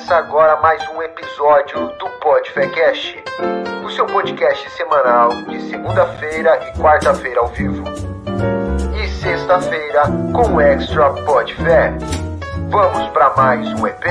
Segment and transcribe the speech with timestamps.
[0.00, 3.22] Começa agora mais um episódio do Podfecast,
[3.84, 7.84] o seu podcast semanal de segunda-feira e quarta-feira ao vivo.
[8.96, 11.92] E sexta-feira com o Extra Podfé.
[12.70, 14.04] Vamos para mais um EP?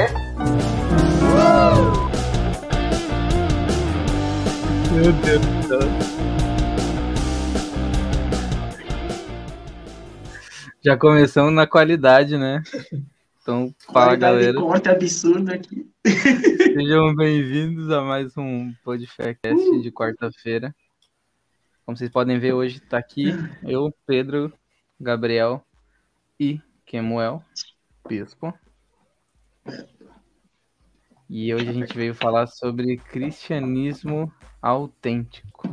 [4.91, 5.79] Meu Deus do céu.
[10.85, 12.61] Já começamos na qualidade, né?
[13.49, 14.53] Então, fala galera.
[14.53, 15.91] corte absurdo aqui.
[16.05, 20.75] Sejam bem-vindos a mais um podcast de quarta-feira.
[21.83, 23.29] Como vocês podem ver, hoje tá aqui
[23.63, 24.53] eu, Pedro,
[25.01, 25.65] Gabriel
[26.39, 27.43] e Kemuel
[28.07, 28.53] Bispo.
[31.27, 35.67] E hoje a gente veio falar sobre cristianismo autêntico.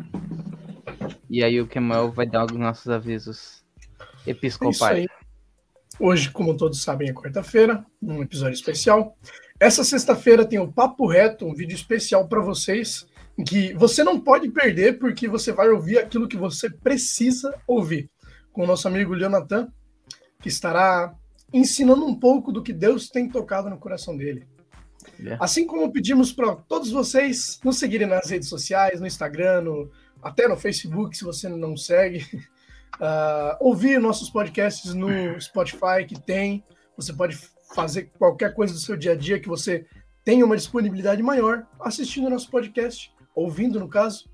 [1.28, 3.62] E aí o Kemuel vai dar os nossos avisos
[4.26, 5.00] É isso episcopais.
[5.00, 5.25] aí.
[5.98, 9.16] Hoje, como todos sabem, é quarta-feira, um episódio especial.
[9.58, 13.06] Essa sexta-feira tem o Papo Reto, um vídeo especial para vocês,
[13.38, 18.10] em que você não pode perder, porque você vai ouvir aquilo que você precisa ouvir.
[18.52, 19.68] Com o nosso amigo Leonatan,
[20.40, 21.14] que estará
[21.52, 24.46] ensinando um pouco do que Deus tem tocado no coração dele.
[25.18, 25.42] Yeah.
[25.42, 29.90] Assim como pedimos para todos vocês nos seguirem nas redes sociais, no Instagram, no-
[30.22, 32.26] até no Facebook, se você não segue.
[33.00, 36.64] Ah, ouvir nossos podcasts no Spotify, que tem.
[36.96, 37.36] Você pode
[37.74, 39.86] fazer qualquer coisa do seu dia a dia que você
[40.24, 44.28] tenha uma disponibilidade maior assistindo nosso podcast, ouvindo no caso.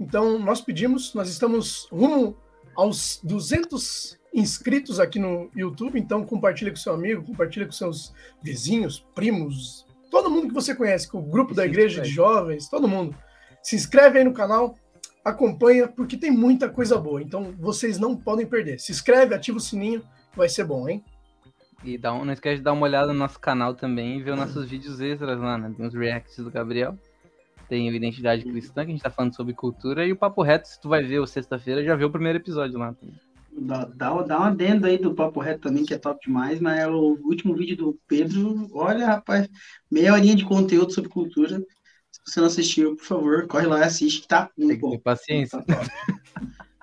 [0.00, 2.36] Então, nós pedimos, nós estamos rumo
[2.74, 9.04] aos 200 inscritos aqui no YouTube, então compartilha com seu amigo, compartilha com seus vizinhos,
[9.14, 13.16] primos, todo mundo que você conhece, com o grupo da igreja de jovens, todo mundo.
[13.62, 14.76] Se inscreve aí no canal,
[15.28, 17.22] acompanha, porque tem muita coisa boa.
[17.22, 18.78] Então vocês não podem perder.
[18.80, 20.02] Se inscreve, ativa o sininho,
[20.34, 21.04] vai ser bom, hein?
[21.84, 24.32] E dá um, não esquece de dar uma olhada no nosso canal também e ver
[24.32, 25.72] os nossos vídeos extras lá, né?
[25.76, 26.98] Tem os reacts do Gabriel.
[27.68, 30.06] Tem o Identidade Cristã, que a gente tá falando sobre cultura.
[30.06, 32.78] E o Papo Reto, se tu vai ver o sexta-feira, já viu o primeiro episódio
[32.78, 32.94] lá.
[33.60, 36.78] Dá, dá, dá um adendo aí do Papo Reto também, que é top demais, mas
[36.78, 39.48] é o último vídeo do Pedro, olha, rapaz,
[39.90, 41.62] meia horinha de conteúdo sobre cultura.
[42.12, 44.86] Se você não assistiu, por favor, corre lá e assiste, que tá Tem muito que
[44.90, 44.98] ter bom.
[45.02, 45.62] paciência.
[45.62, 45.80] Tá.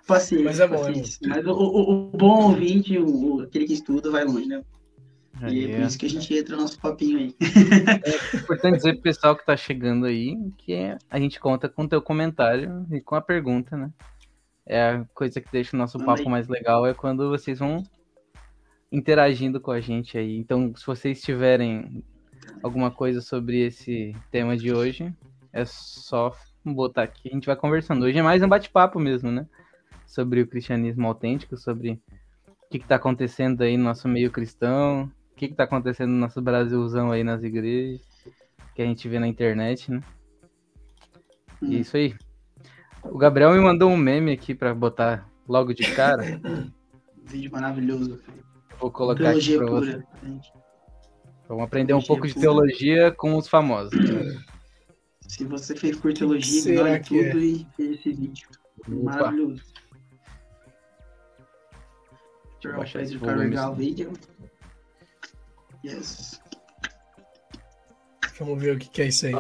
[0.08, 0.94] Paciência, Mas é bom, é.
[1.28, 4.64] Mas o, o- o bom ouvinte, o, o- aquele que estuda, vai longe, né?
[5.42, 5.86] E Aí, é por é.
[5.88, 7.36] isso que a gente entra no nosso papinho aí.
[8.34, 10.74] É importante dizer pro pessoal que tá chegando aí que
[11.10, 13.92] a gente conta com o teu comentário e com a pergunta, né?
[14.66, 16.30] É a coisa que deixa o nosso Manda papo aí.
[16.30, 17.84] mais legal é quando vocês vão
[18.92, 20.38] interagindo com a gente aí.
[20.38, 22.04] Então, se vocês tiverem
[22.62, 25.14] alguma coisa sobre esse tema de hoje,
[25.52, 27.30] é só botar aqui.
[27.30, 28.04] A gente vai conversando.
[28.04, 29.48] Hoje é mais um bate-papo mesmo, né?
[30.06, 32.02] Sobre o cristianismo autêntico, sobre
[32.48, 36.12] o que, que tá acontecendo aí no nosso meio cristão, o que, que tá acontecendo
[36.12, 38.02] no nosso Brasilzão aí nas igrejas,
[38.74, 40.02] que a gente vê na internet, né?
[41.62, 41.72] Hum.
[41.72, 42.16] E é isso aí.
[43.04, 46.42] O Gabriel me mandou um meme aqui pra botar logo de cara.
[47.24, 48.20] Vídeo maravilhoso.
[48.80, 49.92] Vou colocar aqui Teologia pra você.
[49.92, 50.08] pura.
[50.24, 50.65] gente.
[51.48, 53.92] Vamos aprender um pouco de teologia com os famosos.
[55.28, 57.32] Se você fez por teologia, ignore que é?
[57.32, 58.48] tudo e fez esse vídeo.
[58.88, 59.64] Opa, Maravilhoso.
[62.54, 64.14] deixa eu baixar esse carregar o vídeo.
[65.84, 66.42] Yes.
[68.40, 69.34] Vamos ver o que, que é isso aí.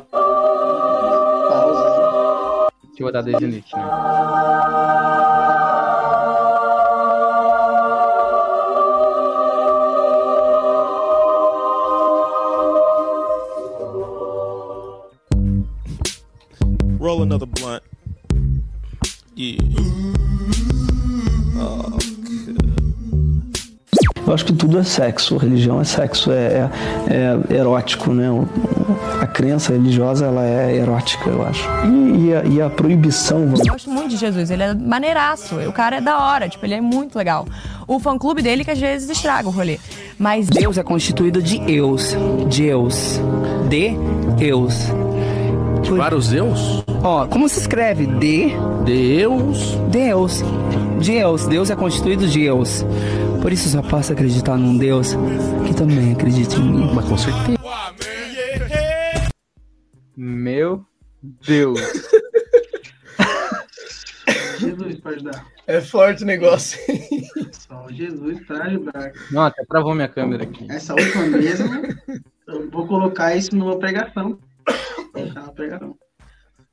[1.49, 1.95] Pausa.
[2.83, 3.77] Deixa eu botar desde o início.
[3.77, 3.83] Né?
[24.35, 26.69] Acho que tudo é sexo, religião é sexo, é,
[27.07, 28.27] é- é erótico, né?
[29.19, 31.67] A crença religiosa ela é erótica, eu acho.
[31.85, 35.55] E, e a, e a proibição, Eu gosto muito de Jesus, ele é maneiraço.
[35.67, 37.47] O cara é da hora, tipo, ele é muito legal.
[37.87, 39.79] O fã clube dele que às vezes estraga o rolê.
[40.19, 42.15] Mas Deus é constituído de eus,
[42.47, 43.19] de eus,
[43.69, 43.95] de
[44.39, 44.87] eus.
[45.97, 46.83] vários Deus?
[47.03, 48.05] Ó, como se escreve?
[48.07, 48.53] De
[48.85, 49.77] Deus?
[49.89, 50.43] Deus.
[50.99, 51.45] Deus.
[51.47, 52.85] Deus é constituído de eus.
[53.45, 55.09] Por isso só posso acreditar num Deus
[55.67, 56.91] que também acredita em mim.
[56.95, 57.59] Mas com certeza.
[60.17, 60.83] Meu
[61.45, 61.79] Deus.
[64.57, 65.45] Jesus para ajudar.
[65.67, 66.79] É forte o negócio.
[67.51, 69.11] Só Jesus para ajudar.
[69.29, 70.65] Não, até travou minha câmera aqui.
[70.67, 71.65] Essa última mesa,
[72.47, 74.39] eu vou colocar isso numa pregação.
[75.13, 75.95] Vou colocar na pregação.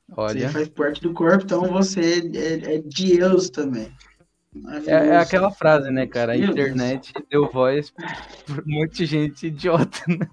[0.08, 0.48] Você Olha.
[0.48, 3.92] faz parte do corpo, então você é, é Deus também.
[4.86, 6.32] É, é aquela frase, né, cara?
[6.32, 10.26] A internet deu voz pra um monte de gente idiota, né?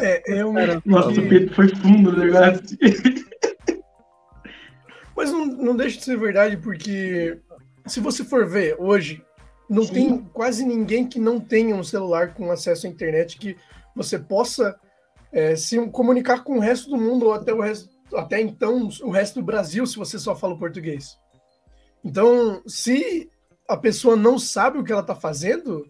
[0.00, 0.54] É, é um.
[0.84, 2.76] Nossa, que- o Pedro foi fundo negócio.
[5.16, 7.38] Mas não, não deixa de ser verdade, porque
[7.86, 9.22] se você for ver hoje,
[9.68, 9.92] não Sim.
[9.92, 13.56] tem quase ninguém que não tenha um celular com acesso à internet que
[13.94, 14.78] você possa
[15.32, 19.10] é, se comunicar com o resto do mundo ou até o resto, até então o
[19.10, 21.18] resto do Brasil, se você só fala o português.
[22.04, 23.30] Então, se
[23.68, 25.86] a pessoa não sabe o que ela está fazendo,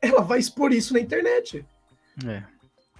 [0.00, 1.64] ela vai expor isso na internet.
[2.26, 2.42] É.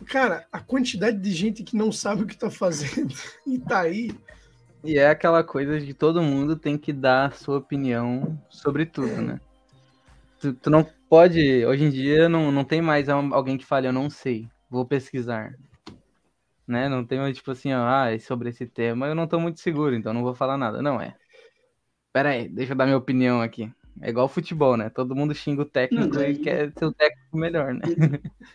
[0.06, 3.14] Cara, a quantidade de gente que não sabe o que está fazendo
[3.46, 4.12] e tá aí.
[4.82, 9.22] E é aquela coisa de todo mundo tem que dar a sua opinião sobre tudo,
[9.22, 9.40] né?
[10.40, 13.86] Tu, tu não pode, hoje em dia, não, não tem mais al- alguém que fale,
[13.86, 15.54] eu não sei, vou pesquisar.
[16.66, 16.88] Né?
[16.88, 19.94] Não tem tipo assim, ó, ah, é sobre esse tema eu não tô muito seguro,
[19.94, 20.80] então não vou falar nada.
[20.80, 21.14] Não, é.
[22.12, 23.70] Pera aí, deixa eu dar minha opinião aqui.
[24.00, 24.90] É igual futebol, né?
[24.90, 27.82] Todo mundo xinga o técnico e quer ser o técnico melhor, né?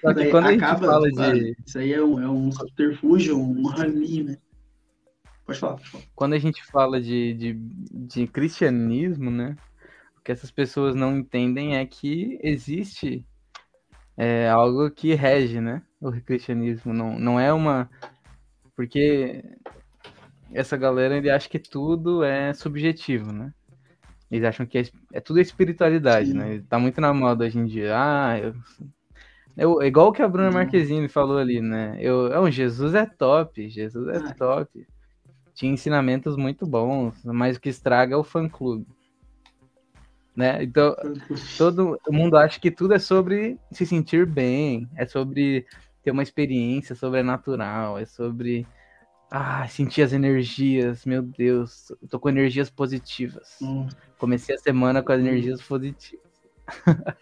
[0.00, 1.56] Só que Daí quando a gente acaba, fala de.
[1.64, 4.38] Isso aí é um, é um subterfúgio, um rami, né?
[5.46, 6.04] Pode falar, pode falar.
[6.14, 9.56] quando a gente fala de, de, de cristianismo, né?
[10.16, 13.24] O que essas pessoas não entendem é que existe
[14.16, 15.82] é, algo que rege, né?
[16.00, 16.92] O cristianismo.
[16.92, 17.88] Não, não é uma.
[18.76, 19.44] Porque
[20.52, 23.52] essa galera ele acha que tudo é subjetivo, né?
[24.30, 26.38] Eles acham que é, é tudo espiritualidade, Sim.
[26.38, 26.62] né?
[26.68, 27.92] Tá muito na moda hoje em dia.
[27.94, 28.54] Ah, eu.
[29.56, 30.54] eu- é igual o que a Bruna Não.
[30.54, 31.96] Marquezine falou ali, né?
[32.00, 34.34] Eu, é um Jesus é top, Jesus é Ah.
[34.34, 34.86] top.
[35.54, 38.86] Tinha ensinamentos muito bons, mas o que estraga é o fã-clube.
[40.34, 40.62] Né?
[40.62, 40.96] Então,
[41.58, 45.66] todo mundo acha que tudo é sobre se sentir bem, é sobre
[46.02, 48.66] ter uma experiência sobrenatural, é sobre
[49.30, 53.58] ah, sentir as energias, meu Deus, eu tô com energias positivas.
[53.60, 53.88] Hum,
[54.18, 56.22] Comecei a semana com as energias positivas.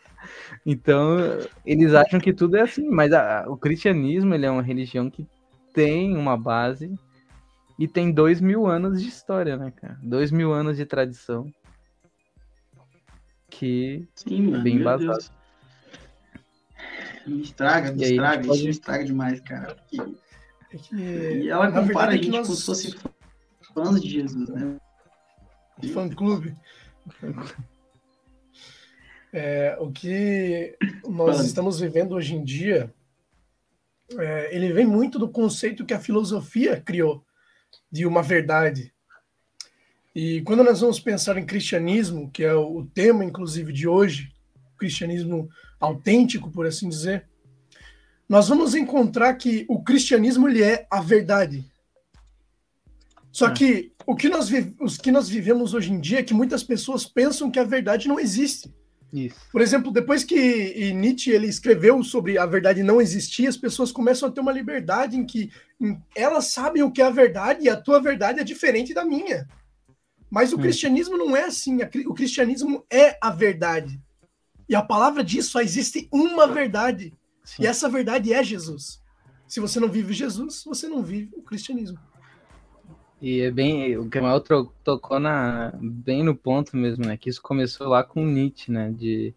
[0.65, 1.19] então,
[1.65, 5.27] eles acham que tudo é assim, mas a- o cristianismo ele é uma religião que
[5.73, 6.93] tem uma base
[7.79, 9.99] e tem dois mil anos de história, né, cara?
[10.03, 11.51] Dois mil anos de tradição.
[13.51, 14.63] Que Sim, mano.
[14.65, 15.07] Bem embasado.
[15.19, 15.33] Deus.
[17.27, 19.75] Me estraga, me estraga, gente isso me pode- estraga demais, cara.
[19.75, 20.15] porque-
[20.73, 22.97] É que, E ela na compara a é gente nós- como se fosse
[23.75, 24.77] fãs de Jesus, né?
[25.93, 26.55] fã clube.
[29.33, 30.77] É, o que
[31.09, 31.47] nós Fala.
[31.47, 32.93] estamos vivendo hoje em dia,
[34.19, 37.25] é, ele vem muito do conceito que a filosofia criou
[37.91, 38.93] de uma verdade.
[40.15, 44.33] E quando nós vamos pensar em cristianismo, que é o tema, inclusive, de hoje,
[44.77, 45.49] cristianismo
[45.79, 47.29] autêntico, por assim dizer,
[48.29, 51.65] nós vamos encontrar que o cristianismo ele é a verdade.
[53.33, 53.53] Só É.
[53.53, 57.07] que o que nós os que nós vivemos hoje em dia é que muitas pessoas
[57.07, 58.73] pensam que a verdade não existe.
[59.13, 59.37] isso.
[59.53, 64.29] Por exemplo, depois que Nietzsche ele escreveu sobre a verdade não existir, as pessoas começam
[64.29, 65.51] a ter uma liberdade em que
[66.15, 69.49] elas sabem o que é a verdade e a tua verdade é diferente da minha.
[70.31, 70.61] Mas o Hum.
[70.61, 71.79] cristianismo não é assim.
[72.07, 74.01] O cristianismo é a verdade.
[74.69, 77.13] E a palavra diz só existe uma verdade.
[77.45, 77.65] Sim.
[77.65, 79.03] E essa verdade é Jesus.
[79.49, 81.99] Se você não vive Jesus, você não vive o cristianismo.
[83.21, 84.09] E é bem, o
[84.41, 87.17] tro- tocou na, bem no ponto mesmo, né?
[87.17, 88.91] Que isso começou lá com Nietzsche, né?
[88.93, 89.35] De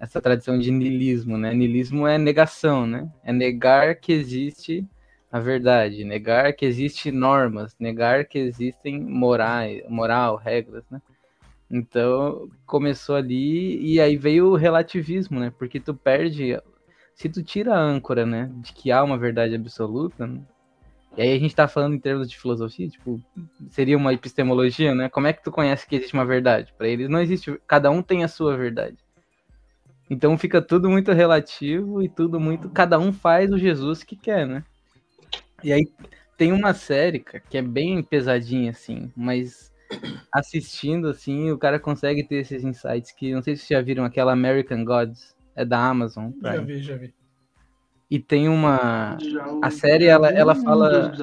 [0.00, 1.54] essa tradição de niilismo, né?
[1.54, 3.08] Niilismo é negação, né?
[3.22, 4.84] É negar que existe
[5.32, 11.00] a verdade, negar que existe normas, negar que existem morais, moral, regras, né?
[11.70, 15.50] Então começou ali e aí veio o relativismo, né?
[15.58, 16.60] Porque tu perde,
[17.14, 18.50] se tu tira a âncora, né?
[18.56, 20.42] De que há uma verdade absoluta, né?
[21.16, 23.18] E aí a gente tá falando em termos de filosofia, tipo,
[23.70, 25.08] seria uma epistemologia, né?
[25.08, 26.74] Como é que tu conhece que existe uma verdade?
[26.76, 28.98] Para eles não existe, cada um tem a sua verdade.
[30.10, 34.46] Então fica tudo muito relativo e tudo muito, cada um faz o Jesus que quer,
[34.46, 34.62] né?
[35.62, 35.86] E aí
[36.36, 39.72] tem uma série, cara, que é bem pesadinha assim, mas
[40.32, 44.04] assistindo assim, o cara consegue ter esses insights que não sei se vocês já viram
[44.04, 46.64] aquela American Gods, é da Amazon Já Prime.
[46.64, 47.14] vi, já vi.
[48.10, 51.14] E tem uma Já a série, ela- ela fala-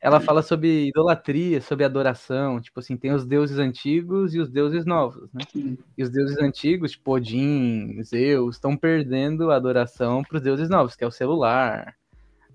[0.00, 4.84] ela fala sobre idolatria, sobre adoração, tipo assim, tem os deuses antigos e os deuses
[4.84, 5.40] novos, né?
[5.50, 5.78] Sim.
[5.96, 10.94] E os deuses antigos, tipo Odin, Zeus, estão perdendo a adoração para os deuses novos,
[10.94, 11.94] que é o celular,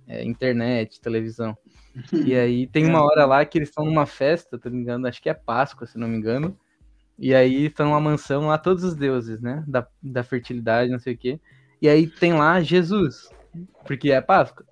[0.09, 1.55] é, internet, televisão.
[2.25, 5.21] E aí tem uma hora lá que eles estão numa festa, tá me engano, acho
[5.21, 6.57] que é Páscoa, se não me engano.
[7.17, 9.63] E aí estão numa mansão lá todos os deuses, né?
[9.67, 11.39] Da, da fertilidade, não sei o quê.
[11.81, 13.29] E aí tem lá Jesus,
[13.85, 14.65] porque é Páscoa.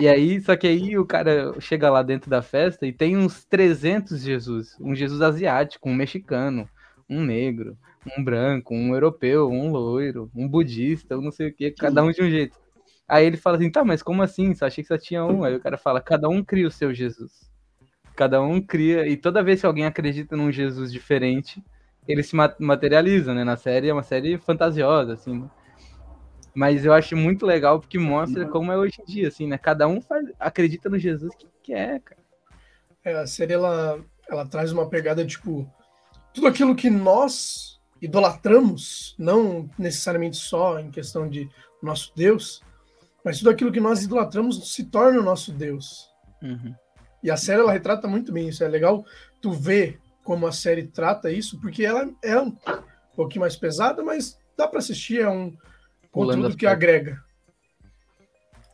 [0.00, 3.44] E aí, só que aí o cara chega lá dentro da festa e tem uns
[3.44, 4.76] 300 Jesus.
[4.80, 6.68] Um Jesus asiático, um mexicano,
[7.08, 7.76] um negro,
[8.16, 12.10] um branco, um europeu, um loiro, um budista, um não sei o que, cada um
[12.10, 12.56] de um jeito.
[13.08, 14.54] Aí ele fala assim, tá, mas como assim?
[14.54, 15.42] Só achei que só tinha um.
[15.42, 17.50] Aí o cara fala, cada um cria o seu Jesus.
[18.14, 21.64] Cada um cria, e toda vez que alguém acredita num Jesus diferente,
[22.06, 23.44] ele se materializa, né?
[23.44, 25.40] Na série é uma série fantasiosa, assim.
[25.40, 25.50] Né?
[26.54, 28.50] Mas eu acho muito legal porque mostra uhum.
[28.50, 29.56] como é hoje em dia, assim, né?
[29.56, 32.20] Cada um faz, acredita no Jesus que quer, cara.
[33.04, 35.70] É, a série ela, ela traz uma pegada tipo
[36.34, 41.48] tudo aquilo que nós idolatramos, não necessariamente só em questão de
[41.82, 42.62] nosso Deus,
[43.28, 46.08] mas tudo aquilo que nós idolatramos se torna o nosso Deus.
[46.42, 46.74] Uhum.
[47.22, 48.64] E a série ela retrata muito bem isso.
[48.64, 49.04] É legal
[49.38, 52.56] tu ver como a série trata isso, porque ela é um
[53.14, 55.54] pouquinho mais pesada, mas dá para assistir, é um
[56.10, 57.22] conteúdo que agrega.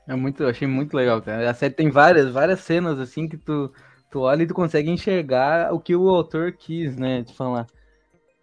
[0.07, 1.51] É muito, eu achei muito legal, cara.
[1.51, 3.73] A série tem várias, várias cenas assim que tu,
[4.09, 7.67] tu olha e tu consegue enxergar o que o autor quis, né, de falar.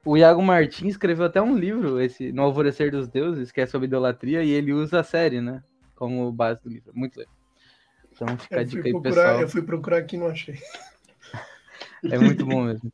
[0.04, 3.88] O Iago Martins escreveu até um livro, esse No Alvorecer dos Deuses, que é sobre
[3.88, 5.64] idolatria, e ele usa a série, né,
[6.02, 6.92] como base do livro.
[6.96, 7.36] Muito legal.
[8.12, 9.42] Então fica a dica aí, procurar, pessoal.
[9.42, 10.58] Eu fui procurar aqui e não achei.
[12.04, 12.92] É muito bom mesmo.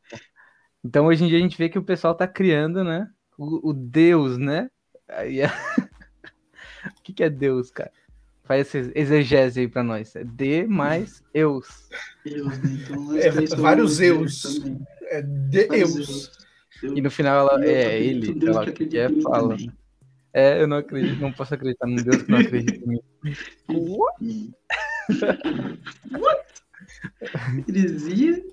[0.84, 3.72] Então hoje em dia a gente vê que o pessoal tá criando, né, o, o
[3.72, 4.70] Deus, né?
[5.08, 5.46] Aí é...
[7.00, 7.90] o que, que é Deus, cara?
[8.44, 10.14] Faz essa exegese aí pra nós.
[10.14, 11.88] É D mais eus.
[12.22, 12.78] Deus, né?
[12.84, 14.60] então, é, vários eus.
[15.04, 16.30] É de eus.
[16.82, 19.56] E no final ela é ele, ela que é fala.
[19.56, 19.77] Também.
[20.32, 23.00] É, eu não acredito, não posso acreditar num Deus que não acredita em mim.
[23.68, 24.54] What?
[26.12, 26.48] What?
[27.68, 28.44] Heresia?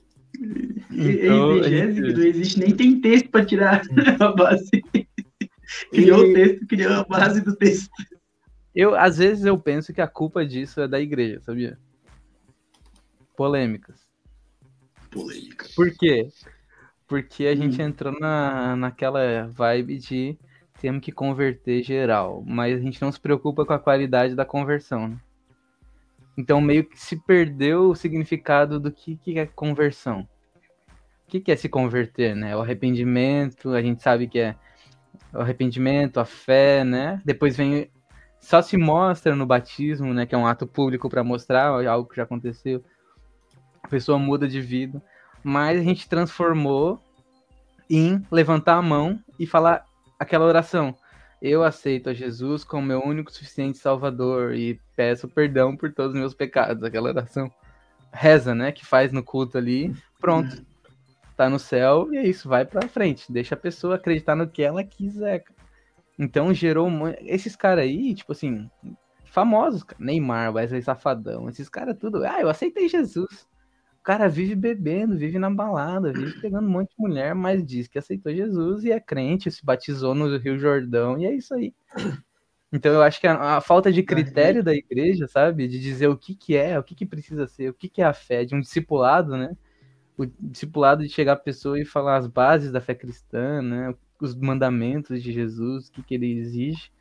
[0.91, 2.01] Então, gente...
[2.01, 3.81] não existe, nem tem texto para tirar
[4.19, 4.69] a base.
[5.91, 7.89] Criou o texto, criou a base do texto.
[8.73, 11.77] Eu, às vezes eu penso que a culpa disso é da igreja, sabia?
[13.35, 14.05] Polêmicas.
[15.09, 15.73] Polêmicas.
[15.73, 16.27] Por quê?
[17.07, 17.55] Porque a hum.
[17.55, 20.37] gente entrou na, naquela vibe de
[20.85, 25.07] temos que converter geral, mas a gente não se preocupa com a qualidade da conversão.
[25.07, 25.17] Né?
[26.37, 30.29] Então meio que se perdeu o significado do que, que é conversão.
[31.23, 32.55] O que, que é se converter, né?
[32.55, 34.55] O arrependimento, a gente sabe que é
[35.33, 37.19] o arrependimento, a fé, né?
[37.25, 37.89] Depois vem
[38.39, 42.17] só se mostra no batismo, né, que é um ato público para mostrar algo que
[42.17, 42.85] já aconteceu.
[43.81, 45.01] A pessoa muda de vida,
[45.43, 47.01] mas a gente transformou
[47.89, 49.83] em levantar a mão e falar
[50.19, 50.95] aquela oração.
[51.41, 56.19] Eu aceito a Jesus como meu único suficiente Salvador e peço perdão por todos os
[56.19, 56.83] meus pecados.
[56.83, 57.51] Aquela oração
[58.11, 59.93] reza, né, que faz no culto ali.
[60.19, 60.65] Pronto.
[61.35, 63.31] Tá no céu e é isso, vai para frente.
[63.31, 65.43] Deixa a pessoa acreditar no que ela quiser.
[66.17, 66.89] Então gerou
[67.21, 68.69] esses caras aí, tipo assim,
[69.25, 69.83] famosos.
[69.99, 72.23] Neymar, Wesley Safadão, esses caras tudo.
[72.23, 73.45] Ah, eu aceitei Jesus
[74.05, 77.97] cara vive bebendo, vive na balada, vive pegando um monte de mulher, mas diz que
[77.97, 81.73] aceitou Jesus e é crente, se batizou no Rio Jordão, e é isso aí.
[82.71, 86.15] Então eu acho que a, a falta de critério da igreja, sabe, de dizer o
[86.15, 88.53] que que é, o que que precisa ser, o que que é a fé, de
[88.53, 89.57] um discipulado, né?
[90.15, 93.95] O discipulado de chegar a pessoa e falar as bases da fé cristã, né?
[94.21, 96.91] Os mandamentos de Jesus, o que que ele exige.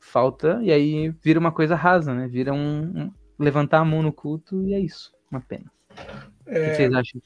[0.00, 2.26] Falta, e aí vira uma coisa rasa, né?
[2.26, 5.70] Vira um, um levantar a mão no culto e é isso, uma pena.
[6.46, 6.60] É...
[6.60, 7.22] O que vocês acham?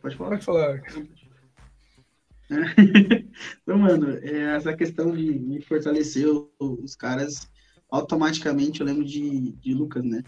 [0.00, 0.30] Pode falar?
[0.30, 0.82] Pode falar.
[3.62, 6.26] então, mano, é essa questão de me fortalecer
[6.58, 7.50] os caras,
[7.90, 10.22] automaticamente eu lembro de, de Lucas, né?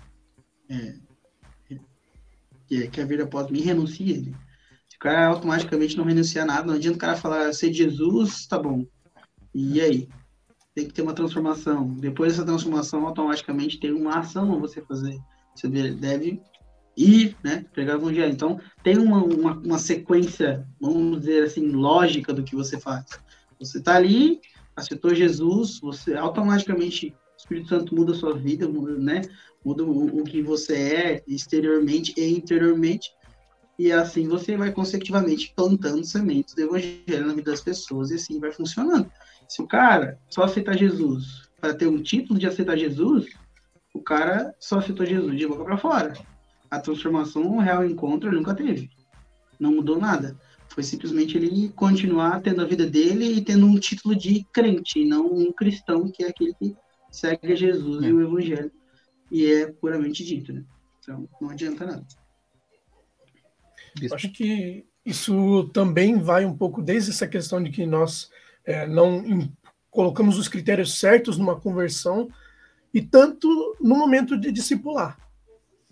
[0.70, 0.94] É,
[2.66, 4.20] que, que a vida após mim renuncia.
[4.20, 4.32] Né?
[4.88, 8.46] Se o cara automaticamente não renuncia a nada, não adianta o cara falar, ser Jesus,
[8.46, 8.86] tá bom.
[9.54, 10.08] E aí?
[10.74, 11.94] Tem que ter uma transformação.
[11.94, 15.18] Depois dessa transformação, automaticamente tem uma ação a você fazer.
[15.54, 16.42] Você deve
[16.96, 18.32] ir, né, pregar o evangelho.
[18.32, 23.04] Então, tem uma, uma, uma, sequência, vamos dizer assim, lógica do que você faz.
[23.58, 24.40] Você está ali,
[24.76, 29.22] aceitou Jesus, você automaticamente, o Espírito Santo muda a sua vida, muda, né,
[29.64, 33.10] muda o, o que você é exteriormente e interiormente,
[33.76, 38.38] e assim você vai consecutivamente plantando sementes do evangelho na vida das pessoas, e assim
[38.38, 39.10] vai funcionando.
[39.48, 43.26] Se o cara só aceitar Jesus para ter um título de aceitar Jesus,
[43.94, 46.12] o cara só aceitou Jesus de boca para fora.
[46.70, 48.90] A transformação, o real encontro, ele nunca teve.
[49.58, 50.38] Não mudou nada.
[50.68, 55.26] Foi simplesmente ele continuar tendo a vida dele e tendo um título de crente, não
[55.26, 56.76] um cristão, que é aquele que
[57.10, 58.08] segue Jesus é.
[58.08, 58.72] e o evangelho.
[59.30, 60.64] E é puramente dito, né?
[60.98, 62.04] Então, não adianta nada.
[64.12, 68.30] Acho que isso também vai um pouco desde essa questão de que nós
[68.64, 69.52] é, não em,
[69.90, 72.28] colocamos os critérios certos numa conversão
[72.92, 75.18] e tanto no momento de discipular,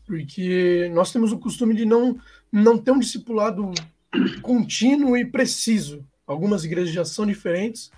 [0.07, 2.19] porque nós temos o costume de não
[2.51, 3.73] não ter um discipulado
[4.43, 6.07] contínuo e preciso.
[6.27, 7.91] Algumas igrejas já são diferentes,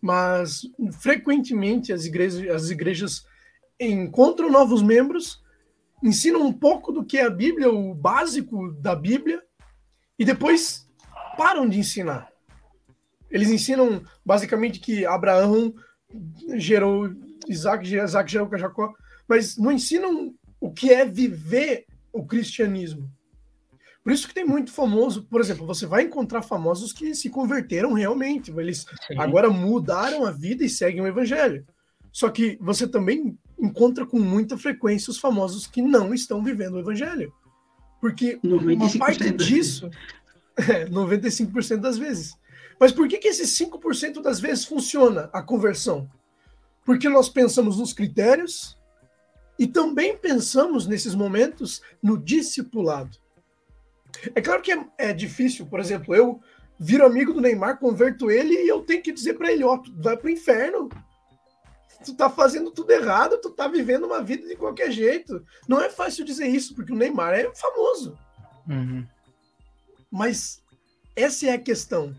[0.00, 0.62] mas
[1.00, 3.26] frequentemente as igrejas, as igrejas
[3.80, 5.42] encontram novos membros,
[6.02, 9.42] ensinam um pouco do que é a Bíblia, o básico da Bíblia,
[10.18, 10.88] e depois
[11.36, 12.30] param de ensinar.
[13.30, 15.74] Eles ensinam basicamente que Abraão
[16.56, 17.10] gerou
[17.48, 18.92] Isaac, Isaac gerou Jacó,
[19.28, 23.10] mas não ensinam o que é viver o cristianismo.
[24.02, 27.92] Por isso que tem muito famoso, por exemplo, você vai encontrar famosos que se converteram
[27.92, 29.18] realmente, eles Sim.
[29.18, 31.66] agora mudaram a vida e seguem o evangelho.
[32.12, 36.78] Só que você também encontra com muita frequência os famosos que não estão vivendo o
[36.78, 37.32] evangelho.
[38.00, 39.90] Porque uma parte disso,
[40.56, 42.34] é, 95% das vezes.
[42.78, 46.08] Mas por que, que esses 5% das vezes funciona a conversão?
[46.84, 48.76] Porque nós pensamos nos critérios
[49.58, 53.16] e também pensamos nesses momentos no discipulado.
[54.34, 56.40] É claro que é, é difícil, por exemplo, eu
[56.78, 59.92] viro amigo do Neymar, converto ele e eu tenho que dizer para ele, ó, tu
[60.00, 60.88] vai pro inferno.
[62.04, 65.44] Tu tá fazendo tudo errado, tu tá vivendo uma vida de qualquer jeito.
[65.66, 68.16] Não é fácil dizer isso, porque o Neymar é famoso.
[68.68, 69.04] Uhum.
[70.10, 70.62] Mas
[71.16, 72.14] essa é a questão.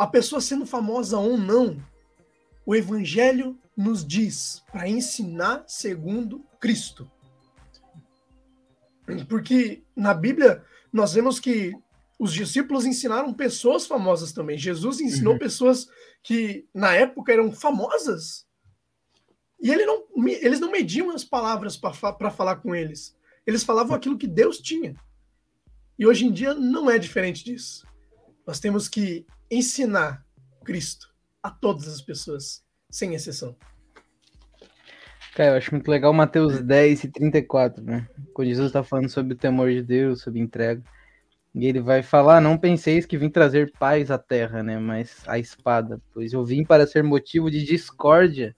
[0.00, 1.76] A pessoa sendo famosa ou não,
[2.64, 7.06] o evangelho nos diz para ensinar segundo Cristo.
[9.28, 11.74] Porque na Bíblia nós vemos que
[12.18, 14.56] os discípulos ensinaram pessoas famosas também.
[14.56, 15.38] Jesus ensinou uhum.
[15.38, 15.86] pessoas
[16.22, 18.46] que na época eram famosas.
[19.60, 23.14] E ele não, eles não mediam as palavras para falar com eles.
[23.46, 24.94] Eles falavam aquilo que Deus tinha.
[25.98, 27.86] E hoje em dia não é diferente disso.
[28.46, 30.24] Nós temos que ensinar
[30.64, 31.08] Cristo
[31.42, 33.56] a todas as pessoas, sem exceção.
[35.34, 38.06] Cara, eu acho muito legal Mateus 10 e 34, né?
[38.34, 40.82] Quando Jesus está falando sobre o temor de Deus, sobre entrega.
[41.54, 44.78] E ele vai falar: Não penseis que vim trazer paz à terra, né?
[44.78, 46.00] Mas a espada.
[46.12, 48.54] Pois eu vim para ser motivo de discórdia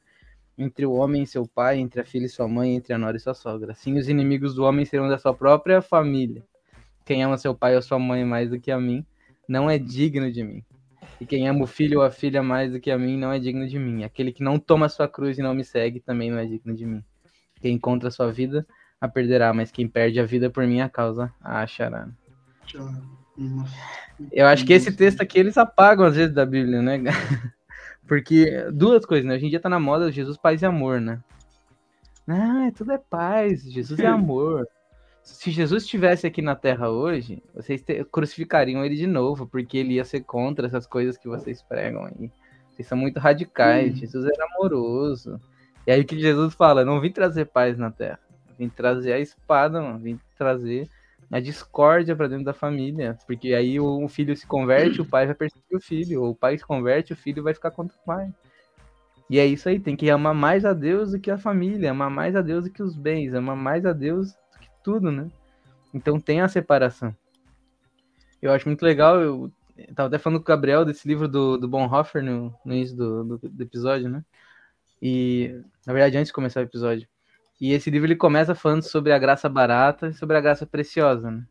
[0.57, 3.16] entre o homem e seu pai, entre a filha e sua mãe, entre a nora
[3.16, 3.72] e sua sogra.
[3.72, 6.44] Assim os inimigos do homem serão da sua própria família.
[7.05, 9.05] Quem ama seu pai ou sua mãe mais do que a mim,
[9.48, 10.64] não é digno de mim.
[11.23, 13.39] E quem ama o filho ou a filha mais do que a mim não é
[13.39, 14.03] digno de mim.
[14.03, 16.85] Aquele que não toma sua cruz e não me segue também não é digno de
[16.85, 17.01] mim.
[17.61, 18.67] Quem encontra sua vida
[19.01, 22.09] a perderá, mas quem perde a vida por minha causa a achará.
[24.33, 26.99] Eu acho que esse texto aqui eles apagam às vezes da Bíblia, né?
[28.05, 29.37] Porque duas coisas, né?
[29.37, 31.21] Hoje em dia tá na moda Jesus, paz e amor, né?
[32.27, 34.67] Ah, tudo é paz, Jesus é amor
[35.23, 39.95] se Jesus estivesse aqui na Terra hoje, vocês te, crucificariam ele de novo, porque ele
[39.95, 42.31] ia ser contra essas coisas que vocês pregam aí.
[42.71, 43.93] Vocês são muito radicais.
[43.93, 43.97] Hum.
[43.97, 45.41] Jesus era amoroso.
[45.87, 48.21] E aí que Jesus fala: não vim trazer paz na Terra,
[48.59, 49.99] vim trazer a espada, mano.
[49.99, 50.89] vim trazer
[51.31, 55.35] a discórdia para dentro da família, porque aí o filho se converte, o pai vai
[55.35, 58.31] perseguir o filho, ou o pai se converte, o filho vai ficar contra o pai.
[59.31, 62.11] E é isso aí, tem que amar mais a Deus do que a família, amar
[62.11, 64.37] mais a Deus do que os bens, amar mais a Deus
[64.83, 65.31] tudo, né?
[65.95, 67.14] Então tem a separação.
[68.40, 69.53] Eu acho muito legal, eu
[69.95, 73.25] tava até falando com o Gabriel desse livro do, do Bonhoeffer no, no início do,
[73.25, 74.25] do, do episódio, né?
[75.01, 77.09] E, na verdade, antes de começar o episódio.
[77.61, 81.31] E esse livro ele começa falando sobre a graça barata e sobre a graça preciosa,
[81.31, 81.45] né?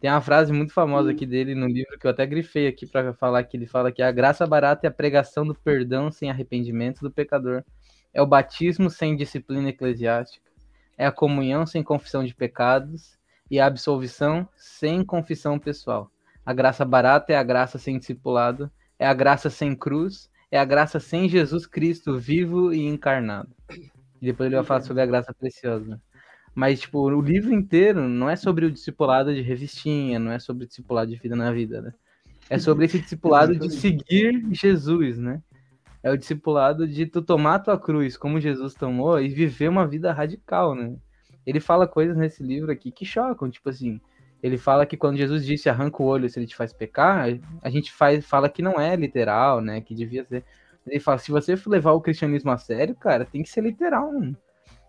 [0.00, 3.14] Tem uma frase muito famosa aqui dele no livro que eu até grifei aqui para
[3.14, 7.00] falar que ele fala que a graça barata é a pregação do perdão sem arrependimento
[7.00, 7.64] do pecador.
[8.12, 10.51] É o batismo sem disciplina eclesiástica
[10.96, 13.18] é a comunhão sem confissão de pecados
[13.50, 16.10] e a absolvição sem confissão pessoal.
[16.44, 20.64] A graça barata é a graça sem discipulado, é a graça sem cruz, é a
[20.64, 23.50] graça sem Jesus Cristo vivo e encarnado.
[24.20, 26.00] E depois ele vai falar sobre a graça preciosa.
[26.54, 30.64] Mas, tipo, o livro inteiro não é sobre o discipulado de revistinha, não é sobre
[30.64, 31.94] o discipulado de vida na vida, né?
[32.50, 35.40] É sobre esse discipulado de seguir Jesus, né?
[36.02, 40.12] É o discipulado de tu tomar tua cruz como Jesus tomou e viver uma vida
[40.12, 40.96] radical, né?
[41.46, 44.00] Ele fala coisas nesse livro aqui que chocam, tipo assim,
[44.42, 47.26] ele fala que quando Jesus disse arranca o olho se ele te faz pecar,
[47.62, 49.80] a gente faz, fala que não é literal, né?
[49.80, 50.44] Que devia ser.
[50.84, 54.12] Ele fala, se você levar o cristianismo a sério, cara, tem que ser literal.
[54.12, 54.34] Né?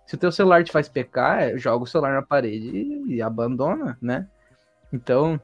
[0.08, 3.96] Se o teu celular te faz pecar, joga o celular na parede e, e abandona,
[4.02, 4.28] né?
[4.92, 5.40] Então,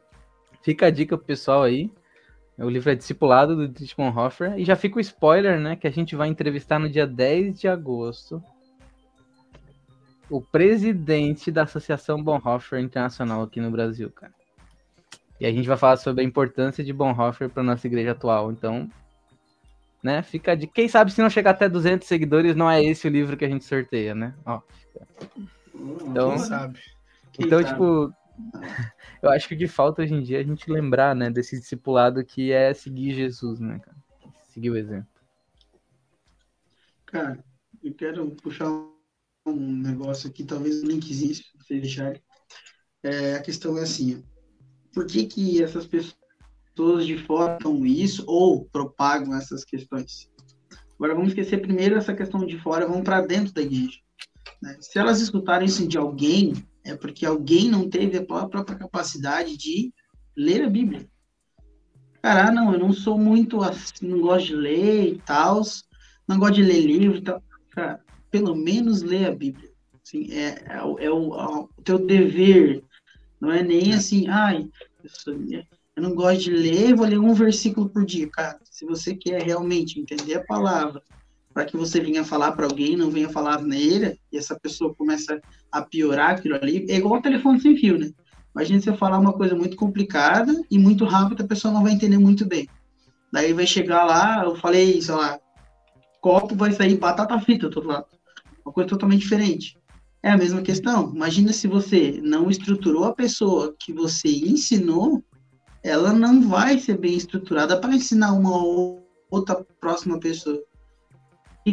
[0.64, 1.92] fica a dica pro pessoal aí.
[2.60, 4.58] O livro é discipulado do Dietrich Bonhoeffer.
[4.58, 5.76] E já fica o spoiler, né?
[5.76, 8.44] Que a gente vai entrevistar no dia 10 de agosto
[10.30, 14.34] o presidente da Associação Bonhoeffer Internacional aqui no Brasil, cara.
[15.40, 18.52] E a gente vai falar sobre a importância de Bonhoeffer para nossa igreja atual.
[18.52, 18.90] Então,
[20.04, 20.22] né?
[20.22, 23.38] Fica de quem sabe se não chegar até 200 seguidores, não é esse o livro
[23.38, 24.34] que a gente sorteia, né?
[24.46, 24.62] Ó.
[25.74, 26.80] Então, quem sabe?
[27.32, 27.72] Quem então, sabe?
[27.72, 28.14] tipo,
[29.22, 31.60] Eu acho que o que falta hoje em dia é a gente lembrar, né, desse
[31.60, 33.98] discipulado que é seguir Jesus, né, cara?
[34.50, 35.08] Seguir o exemplo.
[37.06, 37.44] Cara,
[37.84, 38.70] eu quero puxar
[39.46, 41.98] um negócio aqui, talvez um linkzinho, se vocês.
[43.02, 44.24] É, a questão é assim,
[44.94, 50.30] por que que essas pessoas de fora estão isso ou propagam essas questões?
[50.96, 54.00] Agora vamos esquecer primeiro essa questão de fora, vamos para dentro da igreja.
[54.62, 54.78] Né?
[54.82, 59.94] Se elas escutarem isso de alguém, é porque alguém não teve a própria capacidade de
[60.36, 61.08] ler a Bíblia.
[62.22, 65.62] Cara, ah, não, eu não sou muito assim, não gosto de ler e tal,
[66.28, 67.42] não gosto de ler livro e tal.
[67.72, 69.70] Cara, pelo menos lê a Bíblia.
[70.04, 72.84] Assim, é, é, o, é o, é o teu dever.
[73.40, 74.68] Não é nem assim, ai,
[75.04, 78.28] eu, sou, eu não gosto de ler, vou ler um versículo por dia.
[78.30, 81.02] Cara, se você quer realmente entender a palavra,
[81.54, 85.40] para que você venha falar para alguém, não venha falar neira, e essa pessoa começa
[85.72, 88.12] a piorar aquilo ali, é igual o telefone sem fio, né?
[88.54, 92.18] Imagina você falar uma coisa muito complicada e muito rápida, a pessoa não vai entender
[92.18, 92.68] muito bem.
[93.32, 95.40] Daí vai chegar lá, eu falei, sei lá,
[96.20, 98.06] copo vai sair batata frita do outro lado.
[98.66, 99.78] Uma coisa totalmente diferente.
[100.22, 101.14] É a mesma questão.
[101.16, 105.24] Imagina se você não estruturou a pessoa que você ensinou,
[105.84, 108.52] ela não vai ser bem estruturada para ensinar uma
[109.32, 110.62] outra próxima pessoa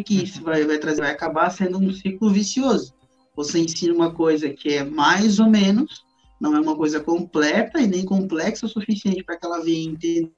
[0.05, 1.01] que, que isso vai, vai trazer?
[1.01, 2.95] Vai acabar sendo um ciclo vicioso.
[3.35, 6.05] Você ensina uma coisa que é mais ou menos,
[6.41, 10.33] não é uma coisa completa e nem complexa o suficiente para que ela venha entender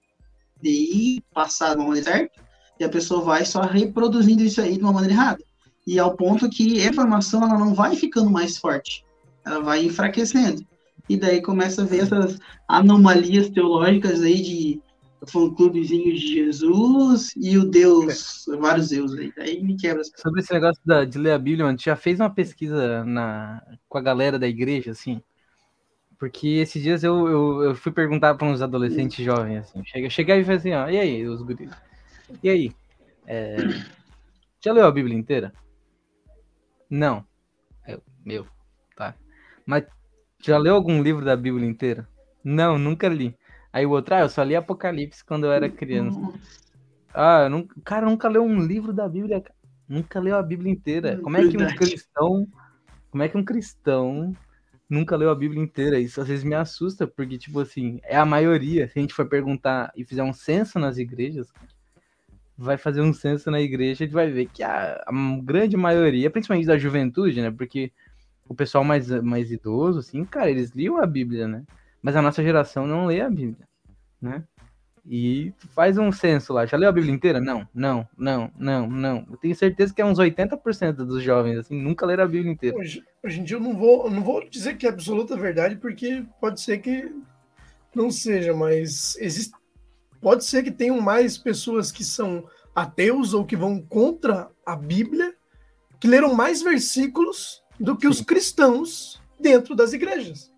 [0.62, 2.42] e passar de uma maneira certa,
[2.80, 5.44] e a pessoa vai só reproduzindo isso aí de uma maneira errada.
[5.86, 9.04] E ao ponto que a informação ela não vai ficando mais forte,
[9.44, 10.66] ela vai enfraquecendo.
[11.08, 14.82] E daí começa a ver essas anomalias teológicas aí de
[15.26, 18.56] fã-clubezinho de Jesus e o Deus, é.
[18.56, 19.32] vários deuses aí.
[19.38, 20.02] Aí me quebra.
[20.16, 23.98] Sobre esse negócio da, de ler a Bíblia, mano, já fez uma pesquisa na, com
[23.98, 25.20] a galera da igreja, assim?
[26.18, 29.84] Porque esses dias eu, eu, eu fui perguntar para uns adolescentes jovens, assim.
[29.84, 31.70] Chega, cheguei e falei assim, ó, e aí, os guris?
[32.42, 32.72] E aí?
[33.26, 33.56] É,
[34.60, 35.52] já leu a Bíblia inteira?
[36.90, 37.24] Não.
[37.86, 38.46] Eu, meu,
[38.96, 39.14] tá.
[39.64, 39.84] Mas
[40.40, 42.08] já leu algum livro da Bíblia inteira?
[42.42, 43.36] Não, nunca li.
[43.72, 46.18] Aí o outro, ah, eu só li Apocalipse quando eu era criança.
[47.12, 49.42] Ah, eu nunca, cara, nunca leu um livro da Bíblia.
[49.88, 51.18] Nunca leu a Bíblia inteira.
[51.18, 52.48] Como é que um cristão.
[53.10, 54.36] Como é que um cristão
[54.88, 55.98] nunca leu a Bíblia inteira?
[55.98, 58.88] Isso às vezes me assusta, porque, tipo assim, é a maioria.
[58.88, 61.48] Se a gente for perguntar e fizer um censo nas igrejas,
[62.56, 66.28] vai fazer um censo na igreja, a gente vai ver que a, a grande maioria,
[66.28, 67.50] principalmente da juventude, né?
[67.50, 67.92] Porque
[68.48, 71.62] o pessoal mais, mais idoso, assim, cara, eles liam a Bíblia, né?
[72.02, 73.66] Mas a nossa geração não lê a Bíblia,
[74.20, 74.44] né?
[75.10, 76.66] E faz um censo lá.
[76.66, 77.40] Já leu a Bíblia inteira?
[77.40, 79.26] Não, não, não, não, não.
[79.30, 82.76] Eu tenho certeza que é uns 80% dos jovens, assim, nunca leram a Bíblia inteira.
[82.76, 86.24] Hoje, hoje em dia eu não vou, não vou dizer que é absoluta verdade, porque
[86.38, 87.10] pode ser que
[87.94, 89.54] não seja, mas existe,
[90.20, 95.34] pode ser que tenham mais pessoas que são ateus ou que vão contra a Bíblia,
[95.98, 100.52] que leram mais versículos do que os cristãos dentro das igrejas.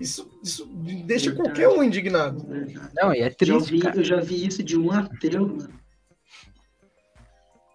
[0.00, 0.66] Isso, isso
[1.04, 1.36] deixa Verdade.
[1.36, 2.44] qualquer um indignado.
[2.46, 2.90] Verdade.
[2.94, 3.78] Não, e é triste.
[3.78, 5.74] Já vi, eu já vi isso de um ateu, mano.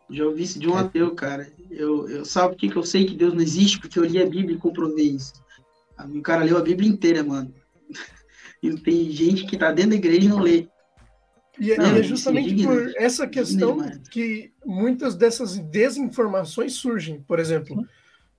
[0.09, 0.81] Já ouvi isso de um é.
[0.81, 1.51] ateu, cara.
[1.69, 3.79] Eu, eu sabe por que, que eu sei que Deus não existe?
[3.79, 5.33] Porque eu li a Bíblia e comprovei isso.
[6.13, 7.53] O cara leu a Bíblia inteira, mano.
[8.63, 10.67] E tem gente que tá dentro da igreja e não lê.
[11.59, 13.79] E, é, não, é justamente por essa questão
[14.11, 17.23] que muitas dessas desinformações surgem.
[17.23, 17.83] Por exemplo,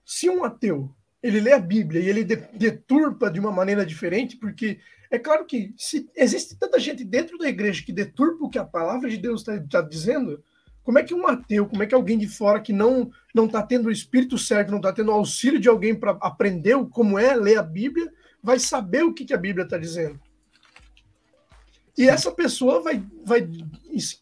[0.05, 0.88] se um ateu
[1.22, 4.80] ele lê a Bíblia e ele deturpa de uma maneira diferente, porque
[5.11, 8.64] é claro que se existe tanta gente dentro da igreja que deturpa o que a
[8.64, 10.42] palavra de Deus está tá dizendo,
[10.82, 13.62] como é que um ateu, como é que alguém de fora que não não está
[13.62, 17.58] tendo o espírito certo, não está tendo auxílio de alguém para aprender como é ler
[17.58, 20.18] a Bíblia, vai saber o que, que a Bíblia está dizendo?
[21.96, 23.46] E essa pessoa vai, vai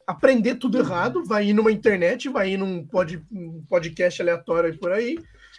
[0.07, 3.25] aprender tudo errado, vai ir numa internet, vai ir num pod,
[3.69, 5.17] podcast aleatório por aí,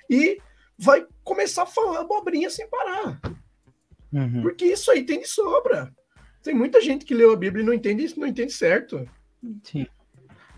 [0.09, 0.37] e
[0.81, 3.21] vai começar a falar abobrinha sem parar.
[4.11, 4.41] Uhum.
[4.41, 5.93] Porque isso aí tem de sobra.
[6.43, 9.07] Tem muita gente que leu a Bíblia e não entende, não entende certo.
[9.63, 9.85] Sim.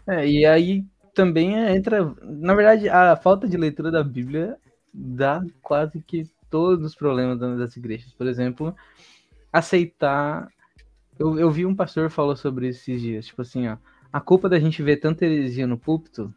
[0.07, 2.15] É, e aí também entra.
[2.21, 4.57] Na verdade, a falta de leitura da Bíblia
[4.93, 8.13] dá quase que todos os problemas das igrejas.
[8.13, 8.73] Por exemplo,
[9.51, 10.47] aceitar.
[11.19, 13.25] Eu, eu vi um pastor falou sobre isso esses dias.
[13.27, 13.77] Tipo assim, ó.
[14.11, 16.33] A culpa da gente ver tanta heresia no púlpito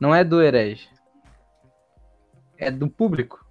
[0.00, 0.88] não é do herege,
[2.58, 3.44] é do público.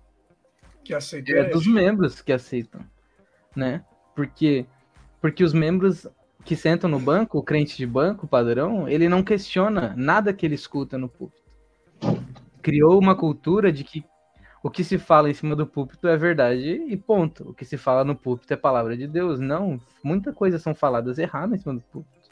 [0.84, 1.32] Que aceita.
[1.32, 2.82] É dos membros que aceitam,
[3.56, 3.84] né?
[4.16, 4.66] Porque
[5.20, 6.08] porque os membros
[6.44, 10.54] que sentam no banco, o crente de banco padrão, ele não questiona nada que ele
[10.54, 11.42] escuta no púlpito.
[12.62, 14.06] Criou uma cultura de que
[14.62, 17.50] o que se fala em cima do púlpito é verdade e ponto.
[17.50, 19.40] O que se fala no púlpito é palavra de Deus.
[19.40, 22.30] Não, muita coisa são faladas erradas em cima do púlpito.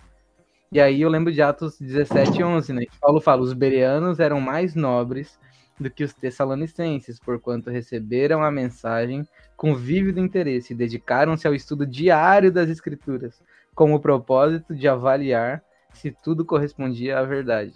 [0.71, 2.85] E aí eu lembro de Atos 17, 11, né?
[2.99, 5.39] Paulo fala, os bereanos eram mais nobres
[5.83, 11.85] do que os tessalonicenses, porquanto receberam a mensagem com vívido interesse e dedicaram-se ao estudo
[11.85, 13.41] diário das escrituras,
[13.75, 17.73] com o propósito de avaliar se tudo correspondia à verdade.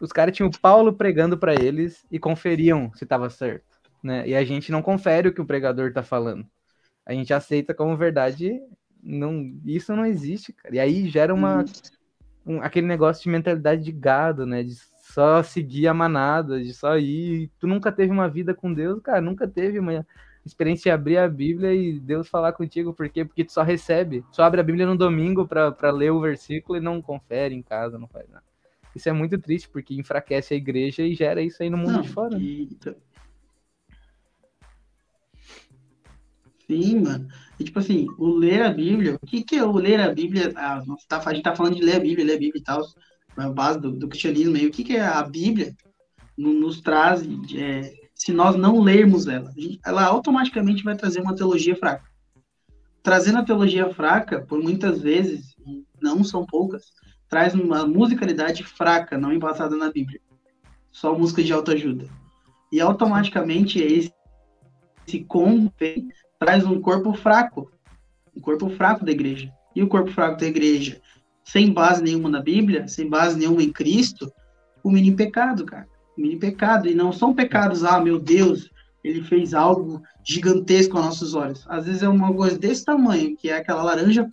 [0.00, 3.64] Os caras tinham Paulo pregando para eles e conferiam se estava certo,
[4.02, 4.26] né?
[4.26, 6.46] E a gente não confere o que o pregador está falando.
[7.06, 8.58] A gente aceita como verdade,
[9.02, 10.74] não, isso não existe, cara.
[10.74, 11.64] E aí gera uma
[12.46, 14.62] um, aquele negócio de mentalidade de gado, né?
[14.62, 14.74] De
[15.14, 17.48] só seguir a manada, de só ir.
[17.60, 20.04] Tu nunca teve uma vida com Deus, cara, nunca teve uma
[20.44, 23.24] experiência de abrir a Bíblia e Deus falar contigo, por quê?
[23.24, 26.82] Porque tu só recebe, só abre a Bíblia no domingo para ler o versículo e
[26.82, 28.42] não confere em casa, não faz nada.
[28.94, 32.02] Isso é muito triste, porque enfraquece a igreja e gera isso aí no mundo Não,
[32.02, 32.36] de fora.
[32.36, 32.42] né?
[32.44, 32.76] e-
[36.66, 37.28] Sim, mano.
[37.60, 40.52] E tipo assim, o ler a Bíblia, o que que é o ler a Bíblia?
[40.56, 42.82] Ah, tá- a gente tá falando de ler a Bíblia, ler a Bíblia e tal,
[43.36, 44.66] a base do, do cristianismo aí.
[44.66, 45.74] O que que é a Bíblia?
[46.36, 47.22] No- Nos traz,
[47.54, 49.52] é, se nós não lermos ela,
[49.84, 52.04] ela automaticamente vai trazer uma teologia fraca.
[53.02, 56.84] Trazendo a teologia fraca, por muitas vezes, e não são poucas,
[57.28, 60.20] traz uma musicalidade fraca, não embasada na Bíblia.
[60.90, 62.08] Só música de autoajuda.
[62.72, 64.12] E automaticamente esse,
[65.06, 65.72] esse combo
[66.38, 67.70] traz um corpo fraco.
[68.34, 69.52] Um corpo fraco da igreja.
[69.76, 71.00] E o corpo fraco da igreja,
[71.44, 74.32] sem base nenhuma na Bíblia, sem base nenhuma em Cristo,
[74.82, 75.86] o mini pecado, cara.
[76.16, 76.88] O mini pecado.
[76.88, 78.70] E não são pecados, ah, meu Deus,
[79.02, 81.64] ele fez algo gigantesco aos nossos olhos.
[81.68, 84.26] Às vezes é uma coisa desse tamanho, que é aquela laranja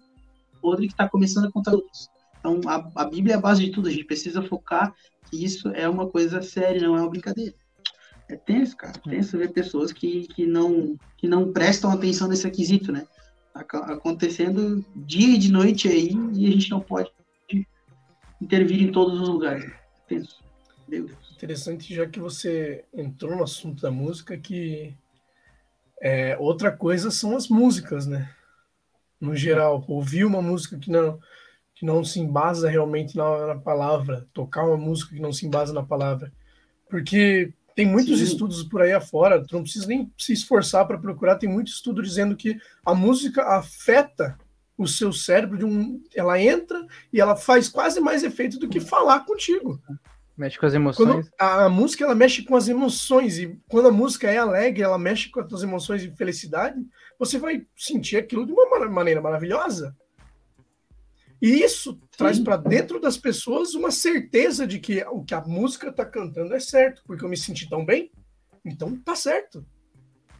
[0.62, 2.10] podre que está começando a contar luz.
[2.39, 3.88] Então, a, a Bíblia é a base de tudo.
[3.88, 4.93] A gente precisa focar
[5.30, 7.54] que isso é uma coisa séria, não é uma brincadeira.
[8.30, 8.93] É tenso, cara.
[8.93, 13.06] Tenso ver pessoas que, que, não, que não prestam atenção nesse aquisito, né?
[13.54, 17.12] Acontecendo dia e de noite aí e a gente não pode
[18.42, 19.72] intervir em todos os lugares.
[20.88, 21.32] Meu Deus.
[21.34, 24.96] Interessante, já que você entrou no assunto da música, que
[26.02, 28.34] é, outra coisa são as músicas, né?
[29.20, 31.20] No geral, ouvir uma música que não,
[31.76, 35.72] que não se embasa realmente na, na palavra, tocar uma música que não se embasa
[35.72, 36.32] na palavra.
[36.90, 38.26] Porque tem muitos Sim.
[38.26, 42.04] estudos por aí afora, tu não precisa nem se esforçar para procurar, tem muito estudo
[42.04, 44.38] dizendo que a música afeta
[44.78, 46.00] o seu cérebro de um.
[46.13, 49.82] Ela entra e ela faz quase mais efeito do que falar contigo.
[50.38, 51.32] Mexe com as Quando emoções.
[51.39, 55.00] a, a música ela mexe com as emoções e quando a música é alegre, ela
[55.00, 56.80] mexe com as tuas emoções de felicidade,
[57.17, 59.96] você vai sentir aquilo de uma maneira maravilhosa.
[61.42, 65.90] E isso traz para dentro das pessoas uma certeza de que o que a música
[65.90, 68.12] está cantando é certo, porque eu me senti tão bem,
[68.64, 69.66] então tá certo.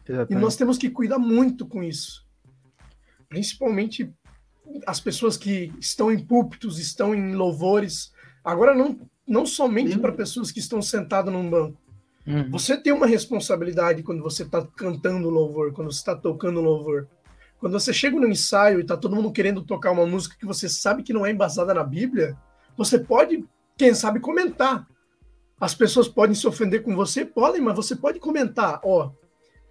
[0.08, 0.40] E Exatamente.
[0.40, 2.24] nós temos que cuidar muito com isso.
[3.28, 4.12] Principalmente
[4.86, 8.12] as pessoas que estão em púlpitos, estão em louvores.
[8.44, 11.80] Agora, não, não somente para pessoas que estão sentadas num banco.
[12.26, 12.50] Uhum.
[12.50, 17.08] Você tem uma responsabilidade quando você está cantando louvor, quando você está tocando louvor.
[17.62, 20.68] Quando você chega no ensaio e está todo mundo querendo tocar uma música que você
[20.68, 22.36] sabe que não é embasada na Bíblia,
[22.76, 24.84] você pode, quem sabe, comentar.
[25.60, 29.12] As pessoas podem se ofender com você, podem, mas você pode comentar, ó,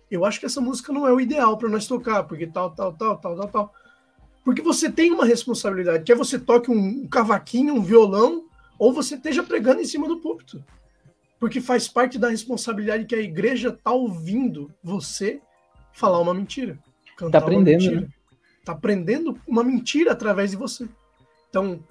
[0.10, 2.94] eu acho que essa música não é o ideal para nós tocar, porque tal, tal,
[2.94, 3.74] tal, tal, tal, tal.
[4.46, 8.46] Porque você tem uma responsabilidade, quer você toque um cavaquinho, um violão,
[8.80, 10.64] ou você esteja pregando em cima do púlpito.
[11.38, 15.42] Porque faz parte da responsabilidade que a igreja está ouvindo você
[15.92, 16.80] falar uma mentira.
[17.22, 18.08] Cantar Tá aprendendo, mentira.
[18.66, 20.90] Tá aprendendo uma mentira através de você.
[21.50, 21.84] Então,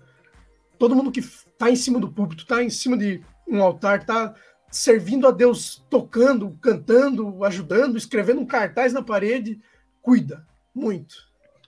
[0.77, 4.35] todo mundo que está em cima do púlpito, está em cima de um altar, está
[4.73, 9.61] servindo a Deus, tocando, cantando, ajudando, escrevendo um cartaz na parede,
[10.03, 11.15] cuida muito.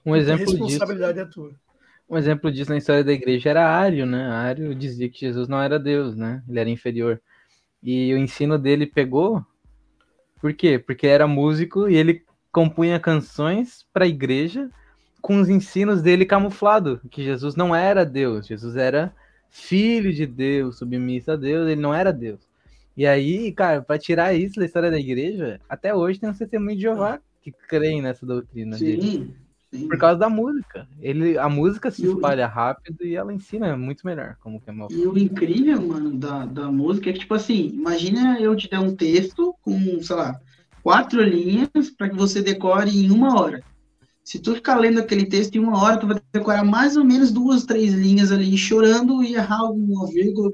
[0.05, 0.59] Um a exemplo disso.
[0.59, 1.53] responsabilidade é tua.
[2.11, 4.27] Um exemplo disso na história da igreja era Ário, né?
[4.27, 6.43] Ário dizia que Jesus não era Deus, né?
[6.49, 7.23] Ele era inferior.
[7.81, 9.45] E o ensino dele pegou.
[10.41, 10.81] Por quê?
[10.81, 14.71] Porque era músico e ele compunha canções para a igreja
[15.21, 19.15] com os ensinos dele camuflado, que Jesus não era Deus, Jesus era
[19.49, 22.41] filho de Deus, submisso a Deus, ele não era Deus.
[22.97, 26.77] E aí, cara, para tirar isso da história da igreja, até hoje tem um testemunho
[26.77, 29.03] de Jeová que creem nessa doutrina dele.
[29.03, 29.35] Sim,
[29.71, 29.89] sim.
[29.89, 30.87] Por causa da música.
[31.01, 34.89] Ele, a música se espalha rápido e ela ensina muito melhor como que é uma
[34.91, 38.81] E o incrível, mano, da, da música é que, tipo assim, imagina eu te dar
[38.81, 40.41] um texto com, sei lá,
[40.83, 43.63] quatro linhas para que você decore em uma hora.
[44.25, 47.33] Se tu ficar lendo aquele texto em uma hora, tu vai decorar mais ou menos
[47.33, 50.51] duas, três linhas ali, chorando e errar alguma vírgula.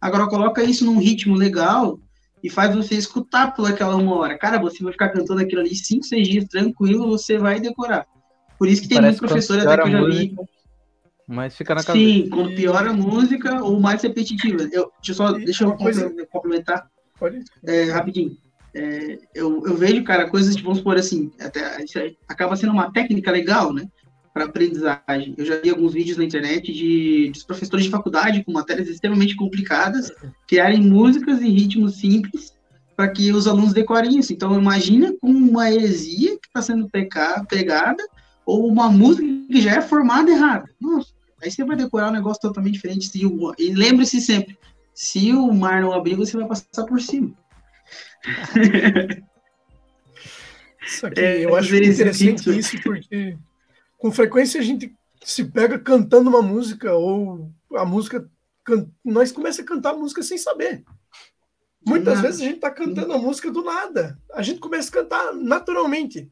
[0.00, 1.98] Agora, coloca isso num ritmo legal
[2.42, 4.38] e faz você escutar por aquela uma hora.
[4.38, 8.06] Cara, você vai ficar cantando aquilo ali cinco, seis dias tranquilo, você vai decorar.
[8.56, 10.36] Por isso que tem Parece muito professor quando até que eu já vi.
[11.26, 12.04] Mas fica na cabeça.
[12.04, 14.62] Sim, quando piora a música ou mais repetitiva.
[14.72, 15.76] Eu, deixa eu só deixa eu
[16.28, 16.88] complementar
[17.18, 17.44] Pode?
[17.66, 18.36] é, rapidinho.
[18.78, 22.92] É, eu, eu vejo, cara, coisas de, vamos supor assim, até, isso acaba sendo uma
[22.92, 23.88] técnica legal, né?
[24.32, 25.34] Para aprendizagem.
[25.36, 29.34] Eu já vi alguns vídeos na internet de, dos professores de faculdade com matérias extremamente
[29.34, 30.12] complicadas
[30.46, 32.52] criarem músicas em ritmos simples
[32.96, 34.32] para que os alunos decorem isso.
[34.32, 38.04] Então, imagina com uma heresia que está sendo peca, pegada
[38.46, 40.70] ou uma música que já é formada errada.
[40.80, 41.08] Nossa,
[41.42, 43.10] aí você vai decorar um negócio totalmente diferente.
[43.58, 44.56] E lembre-se sempre,
[44.94, 47.34] se o mar não abrir, você vai passar por cima.
[50.86, 53.36] Isso aqui, É, eu acho interessante isso- isso, porque
[53.98, 58.28] com frequência a gente se pega cantando uma música, ou a música.
[58.64, 60.84] can- Nós começamos a cantar a música sem saber.
[61.86, 64.18] Muitas vezes a gente tá cantando a música do nada.
[64.34, 66.30] A gente começa a cantar naturalmente.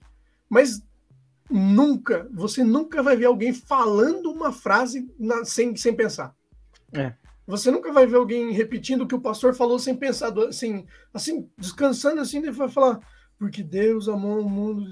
[0.48, 0.82] Mas
[1.50, 6.34] nunca, você nunca vai ver alguém falando uma frase na- sem, sem pensar.
[6.92, 7.14] É.
[7.46, 11.48] Você nunca vai ver alguém repetindo o que o pastor falou sem pensar, assim, assim
[11.56, 12.98] descansando assim, ele vai falar,
[13.38, 14.84] porque Deus amou o mundo.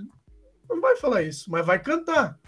[0.68, 2.38] Não vai falar isso, mas vai cantar.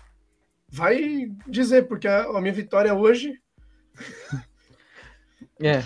[0.68, 3.40] Vai dizer, porque a, a minha vitória hoje.
[5.58, 5.82] É.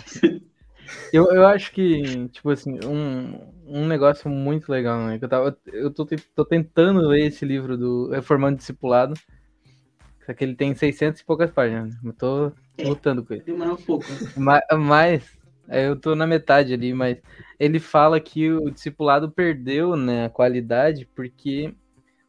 [1.12, 5.16] Eu, eu acho que, tipo assim, um, um negócio muito legal, né?
[5.16, 6.04] Que eu, tava, eu tô,
[6.34, 9.14] tô tentando ler esse livro do Reformando Discipulado.
[10.36, 11.94] Que ele tem 600 e poucas páginas.
[12.04, 12.52] Eu tô
[12.84, 13.44] lutando com ele.
[13.52, 14.06] Um pouco.
[14.36, 15.24] Ma- Mas,
[15.68, 17.18] é, eu tô na metade ali, mas
[17.58, 21.74] ele fala que o discipulado perdeu, né, a qualidade, porque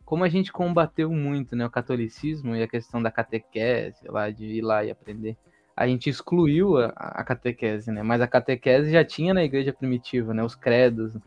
[0.06, 4.46] como a gente combateu muito, né, o catolicismo e a questão da catequese, lá, de
[4.46, 5.38] ir lá e aprender,
[5.76, 10.34] a gente excluiu a, a catequese, né, mas a catequese já tinha na igreja primitiva,
[10.34, 11.18] né, os credos,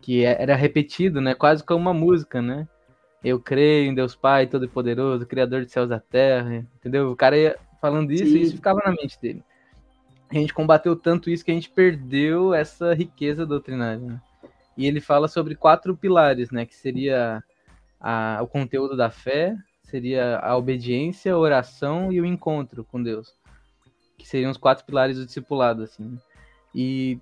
[0.00, 2.68] que é- era repetido, né, quase como uma música, né,
[3.22, 7.10] eu creio em Deus Pai Todo-Poderoso, Criador de céus e da terra, entendeu?
[7.10, 8.38] O cara ia falando isso Sim.
[8.38, 9.44] e isso ficava na mente dele
[10.30, 14.00] a gente combateu tanto isso que a gente perdeu essa riqueza doutrinária.
[14.00, 14.20] né?
[14.76, 16.66] E ele fala sobre quatro pilares, né?
[16.66, 17.42] Que seria
[18.00, 23.32] a- o conteúdo da fé, seria a obediência, a oração e o encontro com Deus.
[24.18, 26.04] Que seriam os quatro pilares do discipulado, assim.
[26.04, 26.18] né?
[26.74, 27.18] E,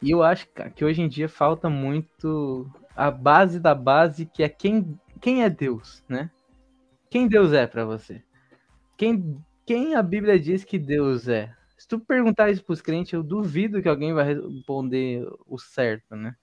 [0.00, 4.42] e eu acho cara, que hoje em dia falta muito a base da base, que
[4.42, 6.30] é quem, quem é Deus, né?
[7.10, 8.22] Quem Deus é para você?
[8.96, 11.52] Quem, quem a Bíblia diz que Deus é?
[11.76, 16.34] Se tu perguntar isso pros crentes, eu duvido que alguém vai responder o certo, né?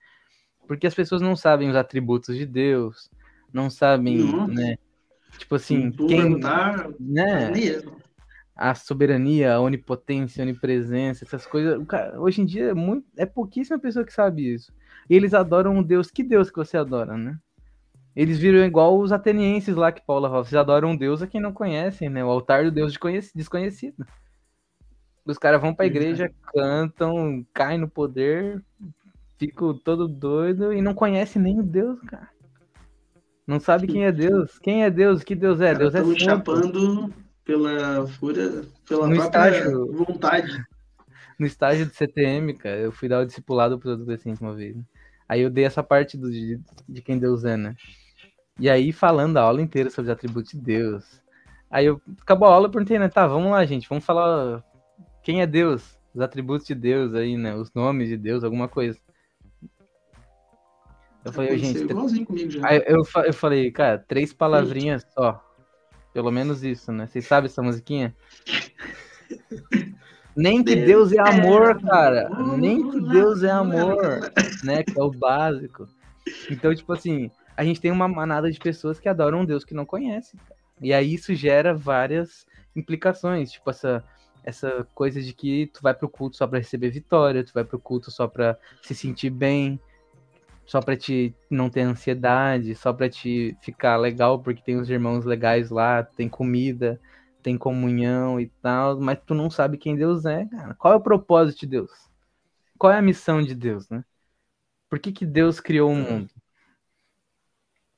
[0.67, 3.09] Porque as pessoas não sabem os atributos de Deus,
[3.51, 4.53] não sabem, Nossa.
[4.53, 4.75] né?
[5.37, 7.49] Tipo assim, Tu quem, perguntar, né?
[7.49, 7.97] mesmo.
[8.55, 11.83] A soberania, a onipotência, a onipresença, essas coisas.
[11.87, 14.71] cara- hoje em dia é, muito, é pouquíssima pessoa que sabe isso.
[15.09, 16.11] E eles adoram um Deus.
[16.11, 17.37] Que Deus que você adora, né?
[18.15, 20.43] Eles viram igual os atenienses lá que Paulo falava.
[20.43, 22.23] Vocês adoram um Deus a quem não conhecem, né?
[22.23, 24.05] O altar do Deus desconhec- desconhecido.
[25.25, 28.61] Os caras vão pra igreja, cantam, caem no poder,
[29.39, 32.29] ficam todo doido e não conhecem nem o Deus, cara.
[33.47, 34.59] Não sabe quem é Deus.
[34.59, 35.23] Quem é Deus?
[35.23, 35.73] Que Deus é?
[35.73, 36.19] Deus é santo.
[36.19, 39.91] chapando pela fúria, pela No estágio.
[39.91, 40.63] vontade.
[41.39, 44.75] no estágio de CTM, cara, eu fui dar o discipulado para adolescentes uma vez.
[44.75, 44.83] né?
[45.27, 47.75] Aí eu dei essa parte do, de, de quem Deus é, né?
[48.59, 51.21] E aí, falando a aula inteira sobre os atributos de Deus.
[51.69, 53.09] Aí eu acabou a aula, eu perguntei, né?
[53.09, 54.63] Tá, vamos lá, gente, vamos falar
[55.23, 57.55] quem é Deus, os atributos de Deus aí, né?
[57.55, 58.99] Os nomes de Deus, alguma coisa.
[61.25, 62.67] Eu falei, Aconteceu gente, igualzinho comigo já.
[62.67, 65.41] Aí eu, eu falei, cara, três palavrinhas só.
[66.13, 67.07] Pelo menos isso, né?
[67.07, 68.15] Vocês sabem essa musiquinha?
[70.35, 72.29] Nem que Deus é amor, cara.
[72.57, 74.31] Nem que Deus é amor,
[74.63, 74.83] né?
[74.83, 75.87] Que é o básico.
[76.51, 79.73] Então, tipo assim, a gente tem uma manada de pessoas que adoram um Deus que
[79.73, 80.37] não conhece.
[80.81, 82.45] E aí isso gera várias
[82.75, 84.03] implicações, tipo essa
[84.43, 87.79] essa coisa de que tu vai pro culto só pra receber vitória, tu vai pro
[87.79, 89.79] culto só pra se sentir bem,
[90.65, 95.23] só pra te não ter ansiedade, só pra te ficar legal porque tem os irmãos
[95.23, 96.99] legais lá, tem comida,
[97.41, 100.73] tem comunhão e tal, mas tu não sabe quem Deus é, cara.
[100.75, 101.91] Qual é o propósito de Deus?
[102.77, 104.03] Qual é a missão de Deus, né?
[104.89, 106.29] Por que, que Deus criou o mundo?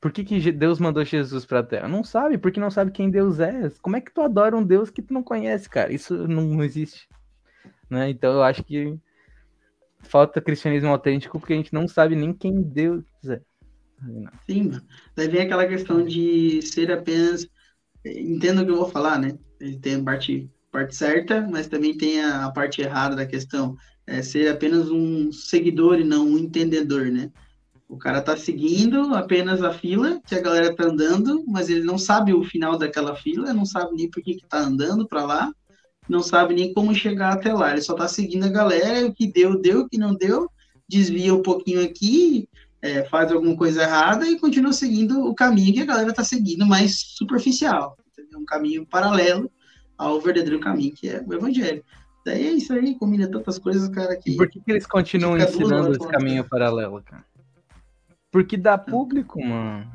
[0.05, 1.87] Por que, que Deus mandou Jesus pra Terra?
[1.87, 3.71] Não sabe, porque não sabe quem Deus é.
[3.81, 5.91] Como é que tu adora um Deus que tu não conhece, cara?
[5.91, 7.09] Isso não, não existe.
[7.89, 8.11] Né?
[8.11, 8.99] Então eu acho que
[10.01, 13.41] falta cristianismo autêntico porque a gente não sabe nem quem Deus é.
[14.45, 14.85] Sim, mano.
[15.15, 17.47] Daí vem aquela questão de ser apenas.
[18.05, 19.35] Entenda o que eu vou falar, né?
[19.59, 23.75] Ele tem parte, parte certa, mas também tem a, a parte errada da questão.
[24.05, 27.31] É ser apenas um seguidor e não um entendedor, né?
[27.87, 31.97] O cara tá seguindo apenas a fila que a galera tá andando, mas ele não
[31.97, 35.53] sabe o final daquela fila, não sabe nem por que, que tá andando para lá,
[36.09, 37.71] não sabe nem como chegar até lá.
[37.71, 40.49] Ele só tá seguindo a galera, o que deu, deu, o que não deu,
[40.89, 42.49] desvia um pouquinho aqui,
[42.81, 46.65] é, faz alguma coisa errada e continua seguindo o caminho que a galera tá seguindo,
[46.65, 47.97] mais superficial.
[48.11, 48.39] Entendeu?
[48.39, 49.49] Um caminho paralelo
[49.95, 51.83] ao verdadeiro caminho, que é o evangelho.
[52.25, 54.31] Daí é isso aí, combina tantas coisas, cara, que...
[54.31, 57.23] E por que, que eles continuam ensinando esse caminho paralelo, cara?
[58.35, 59.89] Porque dá público, mano.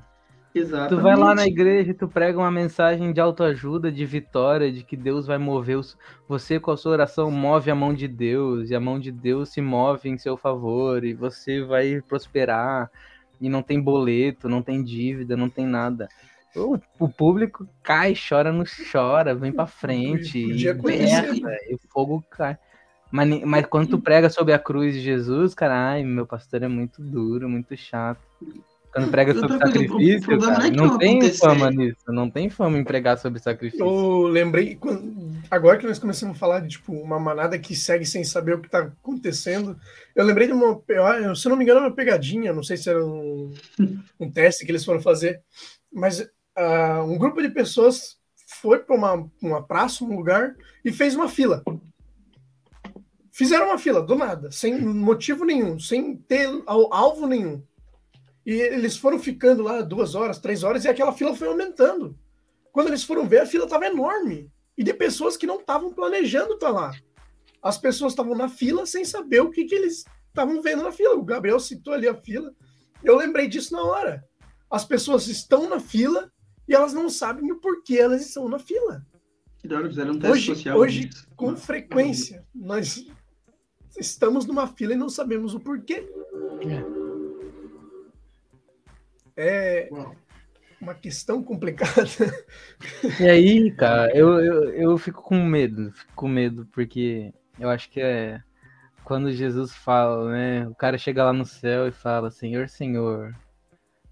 [0.55, 0.95] Exatamente.
[0.95, 4.83] Tu vai lá na igreja e tu prega uma mensagem de autoajuda, de vitória, de
[4.83, 5.95] que Deus vai mover os...
[6.27, 9.51] você com a sua oração move a mão de Deus e a mão de Deus
[9.51, 12.91] se move em seu favor e você vai prosperar
[13.39, 16.09] e não tem boleto, não tem dívida, não tem nada.
[16.57, 21.79] O, o público cai, chora, não chora, vem pra frente e conhecer, berra, e o
[21.93, 22.57] fogo cai.
[23.11, 26.69] Mas, mas quando tu prega sobre a cruz de Jesus, cara, ai, meu pastor é
[26.69, 28.21] muito duro, muito chato.
[28.93, 31.39] Quando prega sobre coisa, sacrifício, cara, não é não tem acontecer.
[31.39, 33.85] fama nisso, não tem fama em pregar sobre sacrifício.
[33.85, 34.79] Eu lembrei,
[35.49, 38.61] agora que nós começamos a falar de tipo, uma manada que segue sem saber o
[38.61, 39.77] que tá acontecendo,
[40.15, 40.83] eu lembrei de uma,
[41.37, 43.53] se não me engano, uma pegadinha, não sei se era um,
[44.19, 45.41] um teste que eles foram fazer,
[45.93, 48.17] mas ah, um grupo de pessoas
[48.61, 51.63] foi para uma, uma praça, um lugar, e fez uma fila.
[53.41, 57.63] Fizeram uma fila, do nada, sem motivo nenhum, sem ter al- alvo nenhum.
[58.45, 62.15] E eles foram ficando lá duas horas, três horas, e aquela fila foi aumentando.
[62.71, 64.53] Quando eles foram ver, a fila estava enorme.
[64.77, 66.93] E de pessoas que não estavam planejando estar lá.
[67.63, 71.15] As pessoas estavam na fila sem saber o que, que eles estavam vendo na fila.
[71.15, 72.55] O Gabriel citou ali a fila.
[73.03, 74.23] Eu lembrei disso na hora.
[74.71, 76.31] As pessoas estão na fila
[76.69, 79.03] e elas não sabem o porquê elas estão na fila.
[79.59, 80.79] Que da hora, fizeram um teste Hoje, social.
[80.79, 83.07] hoje com frequência, nós
[83.99, 86.09] estamos numa fila e não sabemos o porquê.
[89.37, 90.15] É Uau.
[90.81, 92.05] uma questão complicada.
[93.19, 97.91] E aí, cara, eu, eu, eu fico com medo, fico com medo, porque eu acho
[97.91, 98.43] que é
[99.05, 100.69] quando Jesus fala, né?
[100.69, 103.35] O cara chega lá no céu e fala, Senhor, Senhor,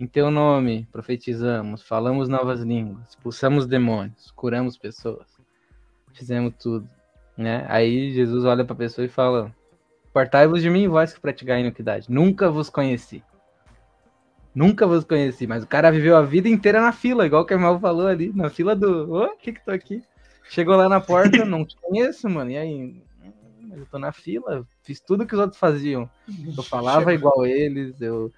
[0.00, 5.26] em teu nome profetizamos, falamos novas línguas, expulsamos demônios, curamos pessoas,
[6.12, 6.88] fizemos tudo,
[7.36, 7.64] né?
[7.68, 9.54] Aí Jesus olha pra pessoa e fala,
[10.18, 12.10] Partai-vos de mim, vós que praticai iniquidade.
[12.10, 13.22] Nunca vos conheci.
[14.52, 17.58] Nunca vos conheci, mas o cara viveu a vida inteira na fila, igual que a
[17.58, 19.12] Mal falou ali, na fila do.
[19.12, 20.02] Ô, o que que tô aqui?
[20.50, 22.50] Chegou lá na porta, não te conheço, mano.
[22.50, 23.00] E aí?
[23.22, 26.10] "Hum, Eu tô na fila, fiz tudo que os outros faziam.
[26.56, 28.32] Eu falava igual eles, eu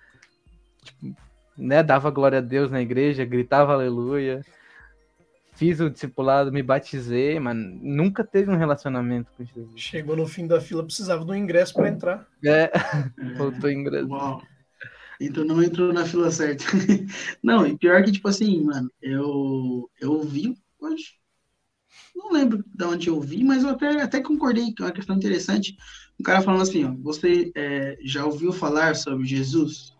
[0.84, 1.16] tipo,
[1.56, 4.44] né, dava glória a Deus na igreja, gritava aleluia.
[5.60, 9.78] Fiz o discipulado, me batizei, mas nunca teve um relacionamento com Jesus.
[9.78, 12.26] Chegou no fim da fila, precisava de um ingresso para entrar.
[12.42, 12.70] É, É.
[13.36, 14.08] faltou ingresso.
[14.08, 14.42] Uau.
[15.20, 16.64] Então não entrou na fila certa.
[17.44, 21.16] não, e pior que, tipo assim, mano, eu, eu ouvi hoje.
[22.16, 25.14] Não lembro de onde eu vi, mas eu até, até concordei que é uma questão
[25.14, 25.76] interessante.
[26.18, 29.94] Um cara falando assim, ó, você é, já ouviu falar sobre Jesus?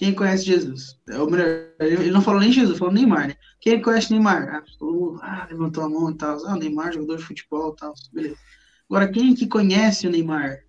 [0.00, 0.98] Quem conhece Jesus?
[1.10, 3.34] É o melhor, ele não falou nem Jesus, falou Neymar, né?
[3.60, 4.48] Quem conhece Neymar?
[4.48, 4.62] Ah,
[5.20, 6.42] ah, levantou a mão e tal.
[6.46, 7.92] Ah, Neymar, jogador de futebol e tal.
[8.10, 8.36] Beleza.
[8.88, 10.64] Agora, quem que conhece o Neymar?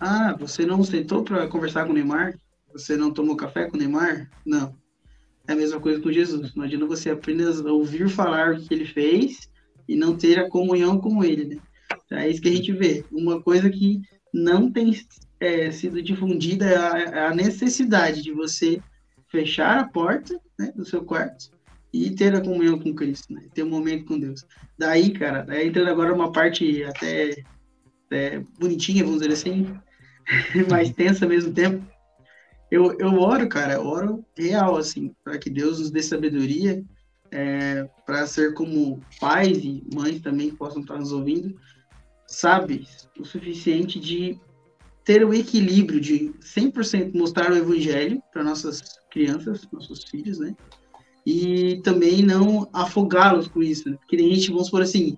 [0.00, 2.40] Ah, você não sentou para conversar com o Neymar?
[2.72, 4.30] Você não tomou café com o Neymar?
[4.46, 4.74] Não.
[5.46, 6.54] É a mesma coisa com Jesus.
[6.54, 9.50] Não adianta você apenas ouvir falar o que ele fez
[9.86, 11.56] e não ter a comunhão com ele, né?
[12.12, 13.04] É isso que a gente vê.
[13.12, 14.00] Uma coisa que
[14.32, 14.90] não tem
[15.40, 18.80] é, sido difundida é a, é a necessidade de você
[19.28, 21.50] fechar a porta né, do seu quarto
[21.92, 23.46] e ter a comunhão com Cristo, né?
[23.54, 24.44] Ter um momento com Deus.
[24.78, 27.42] Daí, cara, daí entrando agora uma parte até,
[28.06, 29.74] até bonitinha, vamos dizer assim,
[30.70, 31.84] mais tensa ao mesmo tempo.
[32.70, 36.84] Eu, eu oro, cara, eu oro real, assim, para que Deus nos dê sabedoria,
[37.30, 41.58] é, para ser como pais e mães também que possam estar nos ouvindo,
[42.26, 42.86] sabe
[43.18, 44.38] o suficiente de
[45.06, 50.54] ter o equilíbrio de 100% mostrar o evangelho para nossas crianças, nossos filhos, né?
[51.24, 53.96] E também não afogá-los com isso, né?
[54.00, 55.16] Porque tem gente, vamos por assim,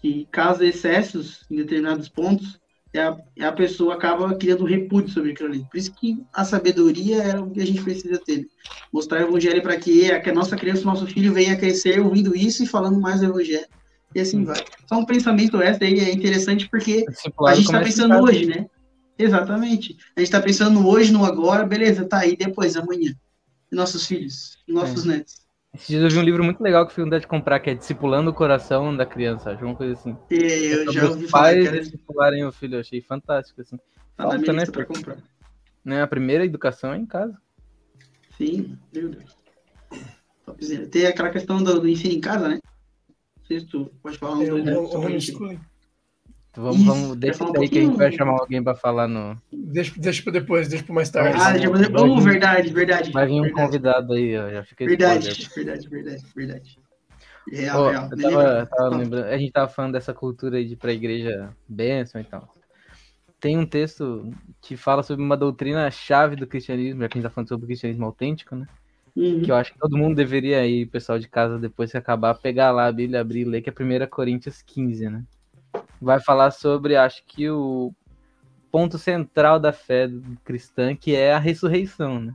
[0.00, 2.58] que causa excessos em determinados pontos,
[2.92, 5.64] e a, a pessoa acaba criando repúdio sobre aquilo ali.
[5.70, 8.38] Por isso que a sabedoria é o que a gente precisa ter.
[8.38, 8.44] né?
[8.92, 12.00] Mostrar o evangelho para que, a- que a nossa criança, o nosso filho venha crescer
[12.00, 13.66] ouvindo isso e falando mais do evangelho.
[14.14, 14.64] E assim vai.
[14.88, 17.04] Só um pensamento essa aí é interessante porque
[17.46, 18.66] a gente está pensando hoje, né?
[19.18, 19.96] Exatamente.
[20.14, 23.12] A gente está pensando no hoje, no agora, beleza, tá aí depois, amanhã.
[23.70, 25.48] E nossos filhos, nossos netos.
[25.74, 27.74] Esses dias eu vi um livro muito legal que fui vontade de comprar, que é
[27.74, 30.16] Discipulando o Coração da Criança, acho uma coisa assim.
[30.30, 33.76] E eu Sobre já ouvi falar pais era discipularem o filho, eu achei fantástico, assim.
[34.16, 34.66] tá na Falta, minha né?
[34.66, 35.18] pra comprar.
[35.84, 36.02] Né?
[36.02, 37.36] A primeira educação é em casa.
[38.36, 39.36] Sim, meu Deus.
[40.46, 40.86] Topzera.
[40.86, 42.58] Tem aquela questão do, do ensino em casa, né?
[43.08, 45.60] Não sei se tu pode falar um É, o, dois o minutos sobre isso.
[46.58, 49.08] Vamos, Isso, vamos deixa um isso aí que a gente vai chamar alguém pra falar
[49.08, 49.36] no.
[49.52, 51.38] Deixa, deixa pra depois, deixa pra mais tarde.
[51.40, 51.96] Ah, deixa fazer.
[51.96, 53.12] Oh, verdade, verdade.
[53.12, 54.50] Vai vir um verdade, convidado aí, ó.
[54.50, 56.78] Já fica Verdade, verdade, verdade, verdade.
[57.50, 58.10] Real, Ó, real.
[58.10, 62.20] tava, tava lembrando, a gente tava falando dessa cultura aí de ir pra igreja bênção
[62.20, 62.52] e tal.
[63.40, 64.30] Tem um texto
[64.60, 67.64] que fala sobre uma doutrina chave do cristianismo, já que a gente tá falando sobre
[67.64, 68.66] o cristianismo autêntico, né?
[69.16, 69.42] Uhum.
[69.42, 72.70] Que eu acho que todo mundo deveria ir, pessoal de casa, depois que acabar, pegar
[72.70, 75.24] lá a Bíblia, abrir e ler, que é 1 Coríntios 15, né?
[76.00, 77.92] Vai falar sobre, acho que o
[78.70, 80.08] ponto central da fé
[80.44, 82.34] cristã, que é a ressurreição, né?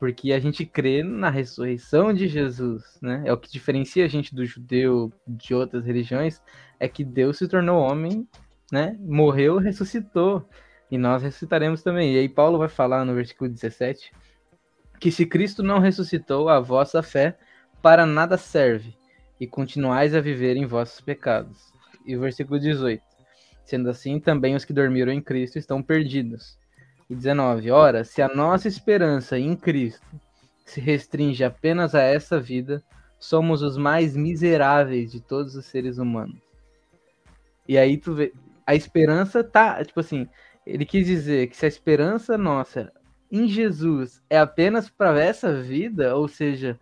[0.00, 3.22] Porque a gente crê na ressurreição de Jesus, né?
[3.24, 6.42] É o que diferencia a gente do judeu de outras religiões,
[6.80, 8.26] é que Deus se tornou homem,
[8.70, 8.96] né?
[9.00, 10.48] Morreu, ressuscitou.
[10.90, 12.14] E nós ressuscitaremos também.
[12.14, 14.12] E aí Paulo vai falar no versículo 17
[15.02, 17.36] que se Cristo não ressuscitou, a vossa fé
[17.82, 18.96] para nada serve,
[19.40, 21.71] e continuais a viver em vossos pecados.
[22.04, 23.02] E o versículo 18.
[23.64, 26.58] Sendo assim, também os que dormiram em Cristo estão perdidos.
[27.08, 27.70] E 19.
[27.70, 30.06] Ora, se a nossa esperança em Cristo
[30.64, 32.82] se restringe apenas a essa vida,
[33.18, 36.40] somos os mais miseráveis de todos os seres humanos.
[37.68, 38.32] E aí tu vê,
[38.66, 40.28] a esperança tá, tipo assim,
[40.66, 42.92] ele quis dizer que se a esperança nossa
[43.30, 46.78] em Jesus é apenas para essa vida, ou seja,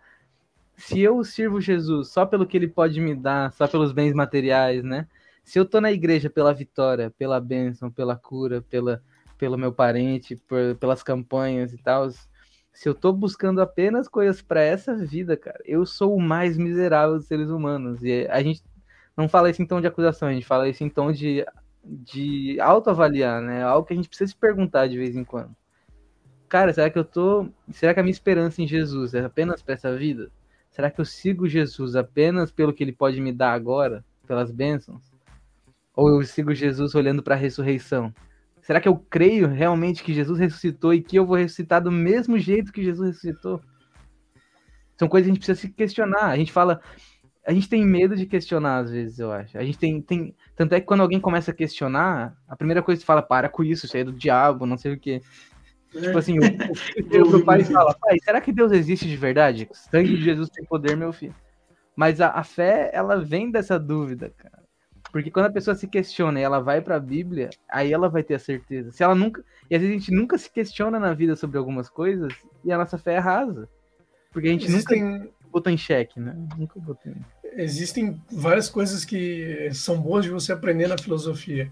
[0.81, 4.83] se eu sirvo Jesus só pelo que ele pode me dar, só pelos bens materiais,
[4.83, 5.07] né?
[5.43, 9.01] Se eu tô na igreja pela vitória, pela bênção, pela cura, pela,
[9.37, 14.61] pelo meu parente, por, pelas campanhas e tal, se eu tô buscando apenas coisas para
[14.61, 18.03] essa vida, cara, eu sou o mais miserável dos seres humanos.
[18.03, 18.63] E a gente
[19.15, 21.45] não fala isso em tom de acusação, a gente fala isso em tom de,
[21.83, 23.63] de autoavaliar, né?
[23.63, 25.55] Algo que a gente precisa se perguntar de vez em quando.
[26.49, 27.47] Cara, será que eu tô.
[27.71, 30.31] Será que a minha esperança em Jesus é apenas para essa vida?
[30.81, 35.11] Será que eu sigo Jesus apenas pelo que ele pode me dar agora, pelas bênçãos?
[35.95, 38.11] Ou eu sigo Jesus olhando para a ressurreição?
[38.63, 42.35] Será que eu creio realmente que Jesus ressuscitou e que eu vou ressuscitar do mesmo
[42.39, 43.61] jeito que Jesus ressuscitou?
[44.97, 46.31] São coisas que a gente precisa se questionar.
[46.31, 46.81] A gente fala,
[47.45, 49.55] a gente tem medo de questionar às vezes, eu acho.
[49.59, 52.99] A gente tem, tem tanto é que quando alguém começa a questionar, a primeira coisa
[52.99, 55.21] que fala, para com isso, isso aí é do diabo, não sei o quê.
[55.91, 59.07] Tipo assim, o, o filho chega pro pai e fala, pai, será que Deus existe
[59.07, 59.67] de verdade?
[59.69, 61.35] O sangue de Jesus tem poder, meu filho.
[61.95, 64.61] Mas a, a fé, ela vem dessa dúvida, cara.
[65.11, 68.23] Porque quando a pessoa se questiona e ela vai para a Bíblia, aí ela vai
[68.23, 68.91] ter a certeza.
[68.91, 71.89] Se ela nunca, e às vezes a gente nunca se questiona na vida sobre algumas
[71.89, 72.33] coisas
[72.63, 73.67] e a nossa fé é rasa.
[74.31, 76.33] Porque a gente Existem, nunca botou em xeque, né?
[76.57, 77.11] Nunca botou.
[77.11, 77.25] em-
[77.61, 81.69] existem várias coisas que são boas de você aprender na filosofia.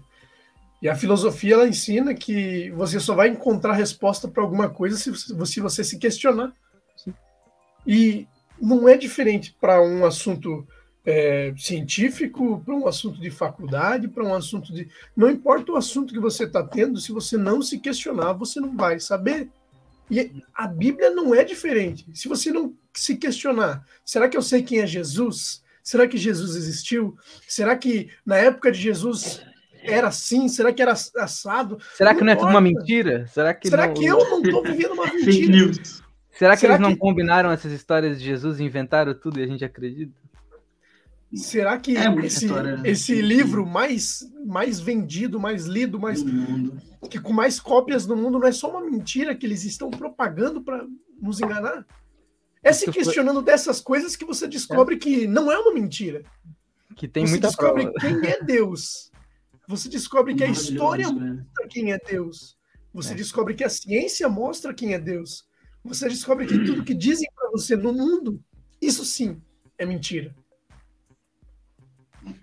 [0.82, 5.10] E a filosofia ela ensina que você só vai encontrar resposta para alguma coisa se
[5.10, 6.52] você, se você se questionar.
[7.86, 8.26] E
[8.60, 10.66] não é diferente para um assunto
[11.04, 14.88] é, científico, para um assunto de faculdade, para um assunto de.
[15.16, 18.76] Não importa o assunto que você está tendo, se você não se questionar, você não
[18.76, 19.48] vai saber.
[20.10, 22.06] E a Bíblia não é diferente.
[22.14, 25.62] Se você não se questionar, será que eu sei quem é Jesus?
[25.82, 27.16] Será que Jesus existiu?
[27.46, 29.42] Será que na época de Jesus
[29.82, 30.48] era assim?
[30.48, 31.78] Será que era assado?
[31.94, 33.26] Será que não é tudo uma mentira?
[33.28, 33.94] Será que Será não...
[33.94, 35.52] que eu não estou vivendo uma Fake mentira?
[35.52, 36.02] news.
[36.30, 39.42] Será que será eles não que- combinaram essas histórias de Jesus e inventaram tudo e
[39.42, 40.12] a gente acredita?
[41.34, 42.82] Será que É esse, história, né?
[42.90, 46.24] esse livro mais, mais vendido, mais lido, mais,
[47.08, 50.60] que com mais cópias no mundo não é só uma mentira que eles estão propagando
[50.60, 50.84] para
[51.22, 51.86] nos enganar?
[52.64, 56.22] É se questionando dessas coisas que você descobre que não é uma mentira.
[56.96, 57.98] Que tem você muita descobre prova.
[58.00, 59.09] quem é Deus.
[59.70, 61.44] Você descobre que a história né?
[61.44, 62.58] mostra quem é Deus.
[62.92, 63.16] Você É.
[63.16, 65.48] descobre que a ciência mostra quem é Deus.
[65.84, 68.42] Você descobre que tudo que dizem para você no mundo,
[68.82, 69.40] isso sim
[69.78, 70.34] é mentira.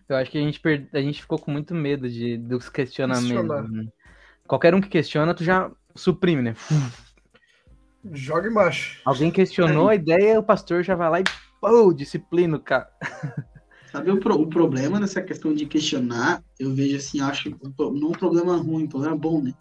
[0.08, 0.88] Eu acho que a gente, per...
[0.94, 3.70] a gente ficou com muito medo de, dos questionamentos.
[3.72, 3.90] Né?
[4.48, 6.56] Qualquer um que questiona, tu já suprime, né?
[8.14, 9.02] Joga embaixo.
[9.04, 11.24] Alguém questionou a ideia, o pastor já vai lá e
[11.60, 12.90] pô, disciplina o cara.
[13.98, 16.44] Sabe o, pro- o problema dessa questão de questionar?
[16.60, 19.54] Eu vejo assim, acho não um problema ruim, um problema bom, né?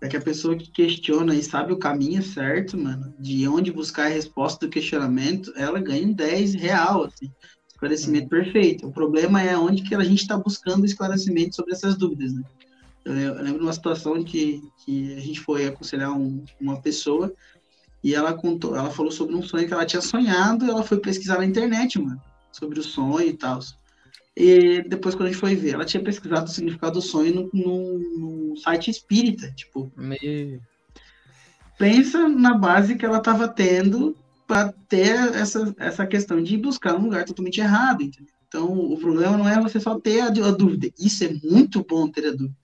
[0.00, 4.06] É que a pessoa que questiona e sabe o caminho certo, mano, de onde buscar
[4.06, 7.28] a resposta do questionamento, ela ganha um 10 real, assim,
[7.72, 8.86] esclarecimento perfeito.
[8.86, 12.42] O problema é onde que a gente está buscando esclarecimento sobre essas dúvidas, né?
[13.04, 17.32] Eu, eu lembro de uma situação que, que a gente foi aconselhar um- uma pessoa
[18.04, 21.38] E ela contou, ela falou sobre um sonho que ela tinha sonhado, ela foi pesquisar
[21.38, 22.20] na internet, mano,
[22.52, 23.58] sobre o sonho e tal.
[24.36, 27.98] E depois, quando a gente foi ver, ela tinha pesquisado o significado do sonho no,
[27.98, 29.50] no site espírita.
[29.52, 30.60] Tipo, Me...
[31.78, 37.04] pensa na base que ela estava tendo para ter essa, essa questão de buscar um
[37.04, 38.32] lugar totalmente errado, entendeu?
[38.48, 40.90] Então, o problema não é você só ter a, a dúvida.
[40.98, 42.56] Isso é muito bom ter a dúvida.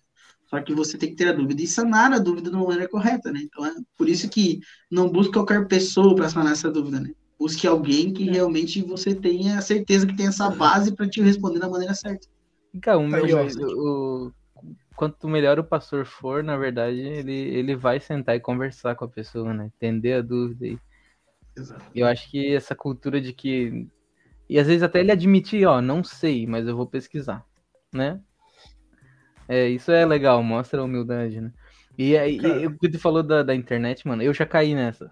[0.49, 2.89] Só que você tem que ter a dúvida e sanar a dúvida de uma maneira
[2.89, 3.41] correta, né?
[3.43, 4.61] Então, é por isso que
[4.91, 7.11] não busque qualquer pessoa para sanar essa dúvida, né?
[7.39, 11.69] Busque alguém que realmente você tenha certeza que tem essa base para te responder da
[11.69, 12.27] maneira certa.
[12.83, 14.33] Cara, o meu, Aí, ó, o-
[14.97, 19.09] quanto melhor o pastor for, na verdade, ele, ele vai sentar e conversar com a
[19.09, 19.71] pessoa, né?
[19.77, 20.67] Entender a dúvida.
[20.67, 20.79] E
[21.57, 21.85] Exato.
[21.95, 23.87] eu acho que essa cultura de que.
[24.49, 27.45] E às vezes até ele admitir, ó, não sei, mas eu vou pesquisar,
[27.93, 28.21] né?
[29.49, 31.53] É, isso é legal, mostra a humildade, né?
[31.97, 32.61] E aí, Cara.
[32.61, 35.11] e o que tu falou da, da internet, mano, eu já caí nessa.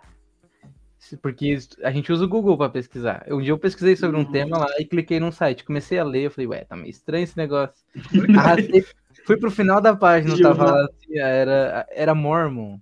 [1.21, 3.25] Porque a gente usa o Google pra pesquisar.
[3.29, 4.33] Um dia eu pesquisei sobre um Nossa.
[4.33, 5.65] tema lá e cliquei num site.
[5.65, 7.77] Comecei a ler, eu falei, ué, tá meio estranho esse negócio.
[8.37, 8.85] Arrastei,
[9.25, 10.73] fui pro final da página, tava Jeová.
[10.73, 12.79] lá assim, era, era Mormon.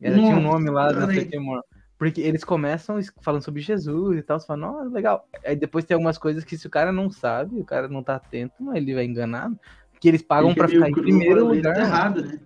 [0.00, 1.62] Era, tinha um nome lá, não sei o que, Mormon.
[1.98, 5.26] Porque eles começam falando sobre Jesus e tal, você fala, nossa, legal.
[5.44, 8.16] Aí depois tem algumas coisas que se o cara não sabe, o cara não tá
[8.16, 9.58] atento, ele vai enganado.
[9.98, 11.78] Que eles pagam meio ficar em primeiro meio lugar.
[11.78, 12.38] errado, né?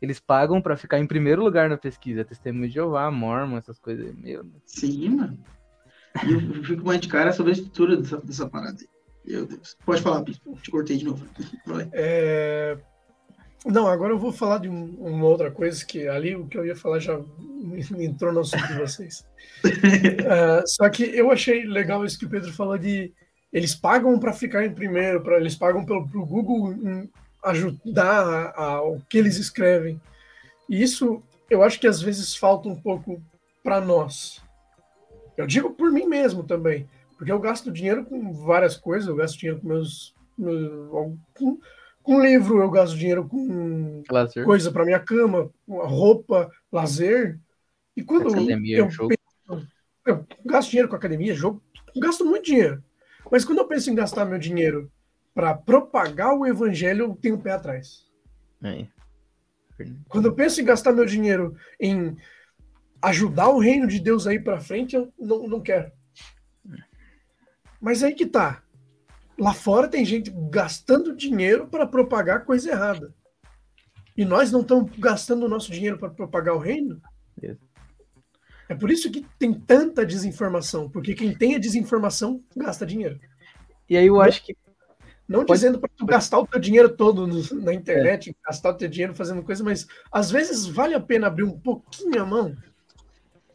[0.00, 2.24] Eles pagam pra ficar em primeiro lugar na pesquisa.
[2.24, 4.14] Testemunho de Jeová, Mormon, essas coisas.
[4.16, 5.38] Meu, Sim, mano.
[6.26, 8.88] E eu fico mais de cara sobre a estrutura dessa, dessa parada aí.
[9.24, 9.76] Meu Deus.
[9.84, 10.56] Pode falar, Bispo.
[10.62, 11.24] Te cortei de novo.
[11.92, 12.78] É,
[13.66, 16.64] Não, agora eu vou falar de um- uma outra coisa que ali o que eu
[16.64, 17.20] ia falar já
[17.98, 19.26] entrou no assunto de vocês.
[19.64, 23.12] É, só que eu achei legal isso que o Pedro falou de
[23.52, 27.08] eles pagam para ficar em primeiro, para eles pagam pelo pro Google hum,
[27.48, 30.00] ajudar o que eles escrevem.
[30.68, 33.22] E isso eu acho que às vezes falta um pouco
[33.62, 34.42] para nós.
[35.36, 39.38] Eu digo por mim mesmo também, porque eu gasto dinheiro com várias coisas, eu gasto
[39.38, 41.58] dinheiro com meus, meu- com,
[42.02, 44.44] com livro, eu gasto dinheiro com lazer.
[44.44, 47.38] coisa para minha cama, roupa, lazer.
[47.96, 49.08] E quando Academia, eu, jogo.
[49.46, 49.66] penso-
[50.06, 51.62] eu gasto dinheiro com academia, jogo,
[51.96, 52.82] gasto muito dinheiro.
[53.30, 54.90] Mas quando eu penso em gastar meu dinheiro
[55.38, 58.04] para propagar o evangelho, eu tenho o pé atrás.
[58.60, 58.90] Aí.
[60.08, 62.16] Quando eu penso em gastar meu dinheiro em
[63.00, 65.92] ajudar o reino de Deus aí para frente, eu não, não quero.
[67.80, 68.64] Mas aí que tá.
[69.38, 73.14] Lá fora tem gente gastando dinheiro para propagar coisa errada.
[74.16, 77.00] E nós não estamos gastando o nosso dinheiro para propagar o reino?
[77.40, 77.64] Isso.
[78.68, 83.20] É por isso que tem tanta desinformação, porque quem tem a desinformação gasta dinheiro.
[83.88, 84.56] E aí eu acho que
[85.28, 88.74] Não Pode- dizendo para tu gastar o teu dinheiro todo no- na internet, gastar o
[88.74, 92.56] teu dinheiro fazendo coisa, mas às vezes vale a pena abrir um pouquinho a mão.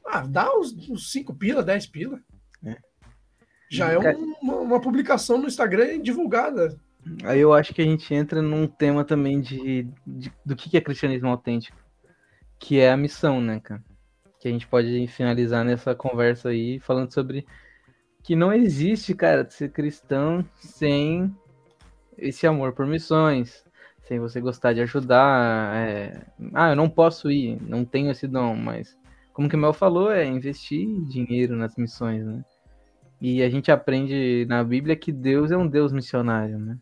[0.05, 2.19] Ah, dá uns, uns 5 pila, 10 pila.
[2.63, 2.77] É.
[3.71, 6.77] Já é um- uma, uma publicação no Instagram divulgada.
[7.23, 10.77] Aí eu acho que a gente entra num tema também de, de- do que que
[10.77, 11.75] é cristianismo autêntico,
[12.59, 13.83] que é a missão, né, cara?
[14.39, 17.47] Que a gente pode finalizar nessa conversa aí falando sobre
[18.21, 21.35] que não existe, cara, ser cristão sem
[22.17, 23.63] esse amor por missões,
[24.03, 25.75] sem você gostar de ajudar.
[25.75, 26.21] é,
[26.53, 28.97] Ah, eu não posso ir, não tenho esse dom, mas
[29.33, 32.43] como que o Mel falou, é investir dinheiro nas missões, né?
[33.19, 36.77] E a gente aprende na Bíblia que Deus é um Deus missionário, né?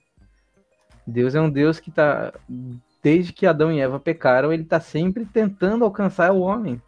[1.06, 2.34] Deus é um Deus que tá.
[3.04, 6.82] Desde que Adão e Eva pecaram, ele tá sempre tentando alcançar o homem.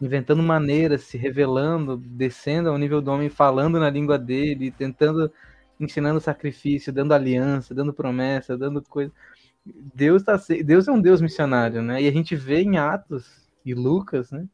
[0.00, 5.32] Inventando maneiras, se revelando, descendo ao nível do homem, falando na língua dele, tentando,
[5.78, 9.12] ensinando sacrifício, dando aliança, dando promessa, dando coisa.
[9.94, 12.02] Deus, tá, Deus é um Deus missionário, né?
[12.02, 14.46] E a gente vê em Atos e Lucas, né?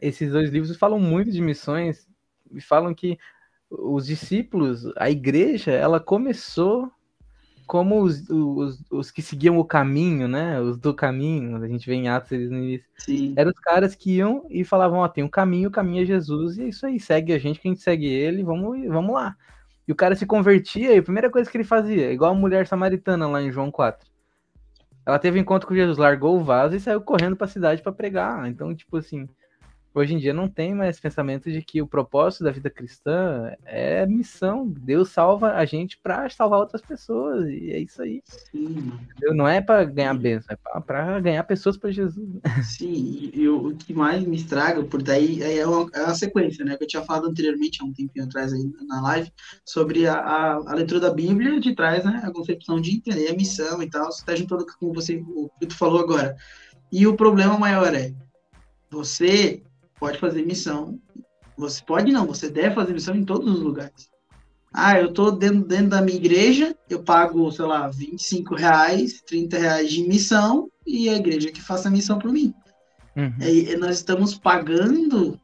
[0.00, 2.08] Esses dois livros falam muito de missões
[2.52, 3.18] e falam que
[3.70, 6.90] os discípulos, a igreja, ela começou
[7.66, 10.60] como os, os, os que seguiam o caminho, né?
[10.60, 12.88] Os do caminho, a gente vê em Atos eles no início.
[12.96, 13.34] Sim.
[13.36, 16.56] Eram os caras que iam e falavam, ó, tem um caminho, o caminho é Jesus,
[16.56, 19.36] e é isso aí, segue a gente, que a gente segue ele, vamos, vamos lá.
[19.86, 22.66] E o cara se convertia, e a primeira coisa que ele fazia, igual a mulher
[22.66, 24.06] samaritana lá em João 4.
[25.06, 27.80] Ela teve um encontro com Jesus, largou o vaso e saiu correndo para a cidade
[27.80, 28.48] para pregar.
[28.48, 29.28] Então, tipo assim,
[29.96, 34.04] hoje em dia não tem mais pensamento de que o propósito da vida cristã é
[34.06, 34.68] missão.
[34.68, 38.22] Deus salva a gente para salvar outras pessoas, e é isso aí.
[38.26, 39.34] Sim, entendeu?
[39.34, 42.28] Não é para ganhar bênção, é para ganhar pessoas para Jesus.
[42.62, 46.76] Sim, e, o, que mais me estraga, por daí, é uma, é uma sequência, né?
[46.76, 49.32] Que eu tinha falado anteriormente, há um tempinho atrás aí na live,
[49.64, 52.20] sobre a, a, a leitura da Bíblia de trás, né?
[52.22, 55.76] A concepção de entender a missão e tal, está juntando com você, o que tu
[55.76, 56.36] falou agora.
[56.92, 58.12] E o problema maior é,
[58.90, 59.62] você
[59.98, 60.98] pode fazer missão.
[61.56, 64.10] Você pode não, você deve fazer missão em todos os lugares.
[64.72, 69.58] Ah, eu tô dentro, dentro da minha igreja, eu pago, sei lá, 25 reais, 30
[69.58, 72.52] reais de missão, e a igreja que faça a missão por mim.
[73.16, 73.32] Uhum.
[73.40, 75.40] É, nós estamos pagando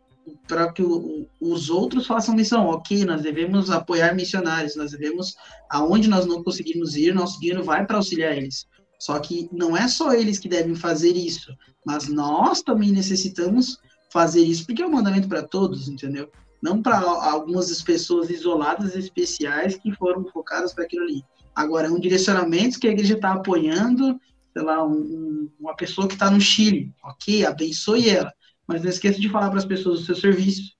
[0.46, 2.66] para que o, os outros façam missão.
[2.66, 5.34] Ok, nós devemos apoiar missionários, nós devemos,
[5.70, 8.66] aonde nós não conseguimos ir, nosso dinheiro vai para auxiliar eles.
[8.98, 11.52] Só que não é só eles que devem fazer isso,
[11.84, 13.78] mas nós também necessitamos
[14.12, 16.30] fazer isso, porque é um mandamento para todos, entendeu?
[16.62, 21.24] Não para algumas pessoas isoladas especiais que foram focadas para aquilo ali.
[21.54, 24.20] Agora, é um direcionamento que a igreja está apoiando,
[24.52, 28.32] sei lá, um, uma pessoa que está no Chile, ok, abençoe ela,
[28.66, 30.72] mas não esqueça de falar para as pessoas do seu serviço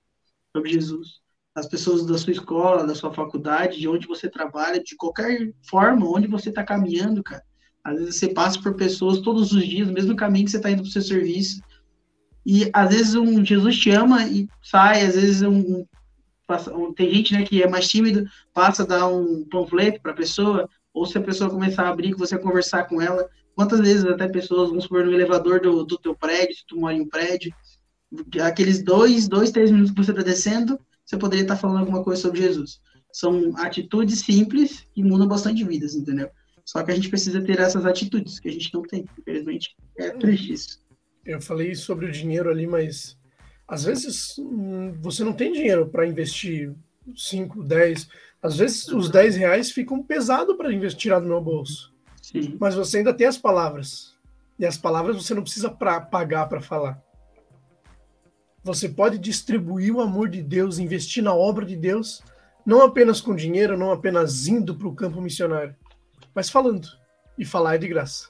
[0.55, 1.19] sobre Jesus,
[1.55, 6.07] as pessoas da sua escola, da sua faculdade, de onde você trabalha, de qualquer forma,
[6.07, 7.43] onde você está caminhando, cara.
[7.83, 10.81] Às vezes você passa por pessoas todos os dias, mesmo caminho que você está indo
[10.81, 11.61] para o seu serviço,
[12.45, 15.85] e às vezes um Jesus te ama e sai, às vezes um,
[16.75, 20.15] um tem gente né, que é mais tímido, passa a dar um panfleto para a
[20.15, 23.27] pessoa, ou se a pessoa começar a abrir, você conversar com ela.
[23.55, 26.95] Quantas vezes até pessoas vão supor no elevador do, do teu prédio, se tu mora
[26.95, 27.53] em um prédio,
[28.43, 32.03] aqueles dois, dois, três minutos que você está descendo, você poderia estar tá falando alguma
[32.03, 32.81] coisa sobre Jesus.
[33.11, 36.29] São atitudes simples que mudam bastante vidas, entendeu?
[36.65, 39.75] Só que a gente precisa ter essas atitudes que a gente não tem, infelizmente.
[39.97, 40.82] É triste isso
[41.25, 43.17] eu falei sobre o dinheiro ali, mas
[43.67, 46.73] às vezes hum, você não tem dinheiro para investir
[47.15, 48.07] 5, 10.
[48.41, 51.93] Às vezes os 10 reais ficam pesado para tirar do meu bolso.
[52.21, 52.57] Sim.
[52.59, 54.13] Mas você ainda tem as palavras.
[54.57, 57.01] E as palavras você não precisa pra, pagar para falar.
[58.63, 62.23] Você pode distribuir o amor de Deus, investir na obra de Deus,
[62.65, 65.75] não apenas com dinheiro, não apenas indo para o campo missionário,
[66.33, 66.87] mas falando.
[67.37, 68.29] E falar é de graça.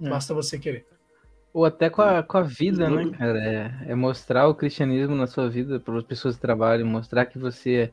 [0.00, 0.10] É.
[0.10, 0.86] Basta você querer.
[1.52, 3.38] Ou até com a, com a vida, né, cara?
[3.38, 7.38] É, é mostrar o cristianismo na sua vida para as pessoas que trabalham, mostrar que
[7.38, 7.92] você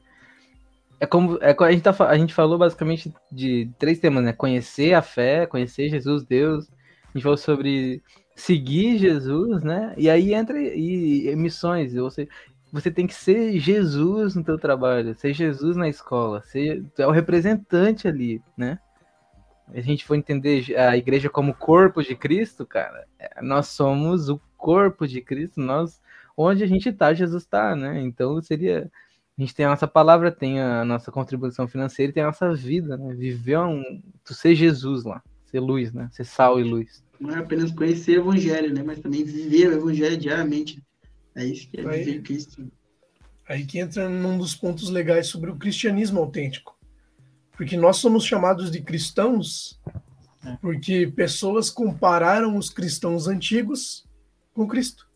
[0.99, 4.33] é como é, a, gente tá, a gente falou basicamente de três temas, né?
[4.33, 6.67] Conhecer a fé, conhecer Jesus, Deus.
[7.09, 8.03] A gente falou sobre
[8.35, 9.93] seguir Jesus, né?
[9.97, 11.93] E aí entra e, e missões.
[11.93, 12.27] Você,
[12.71, 17.11] você tem que ser Jesus no teu trabalho, ser Jesus na escola, ser é o
[17.11, 18.77] representante ali, né?
[19.73, 24.39] A gente for entender a igreja como corpo de Cristo, cara, é, nós somos o
[24.57, 26.01] corpo de Cristo, nós
[26.35, 28.01] onde a gente está, Jesus está, né?
[28.01, 28.89] Então seria
[29.37, 32.53] a gente tem a nossa palavra, tem a nossa contribuição financeira e tem a nossa
[32.53, 33.13] vida, né?
[33.13, 36.09] Viver um, tu ser Jesus lá, ser luz, né?
[36.11, 37.03] Ser sal e luz.
[37.19, 38.83] Não é apenas conhecer o evangelho, né?
[38.83, 40.83] Mas também viver o evangelho diariamente.
[41.35, 42.69] É isso que é aí, viver Cristo.
[43.47, 46.78] Aí que entra num dos pontos legais sobre o cristianismo autêntico
[47.59, 49.77] porque nós somos chamados de cristãos
[50.45, 50.55] é.
[50.61, 54.07] porque pessoas compararam os cristãos antigos
[54.53, 55.09] com Cristo.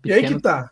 [0.00, 0.22] Pequeno.
[0.22, 0.70] E aí que tá.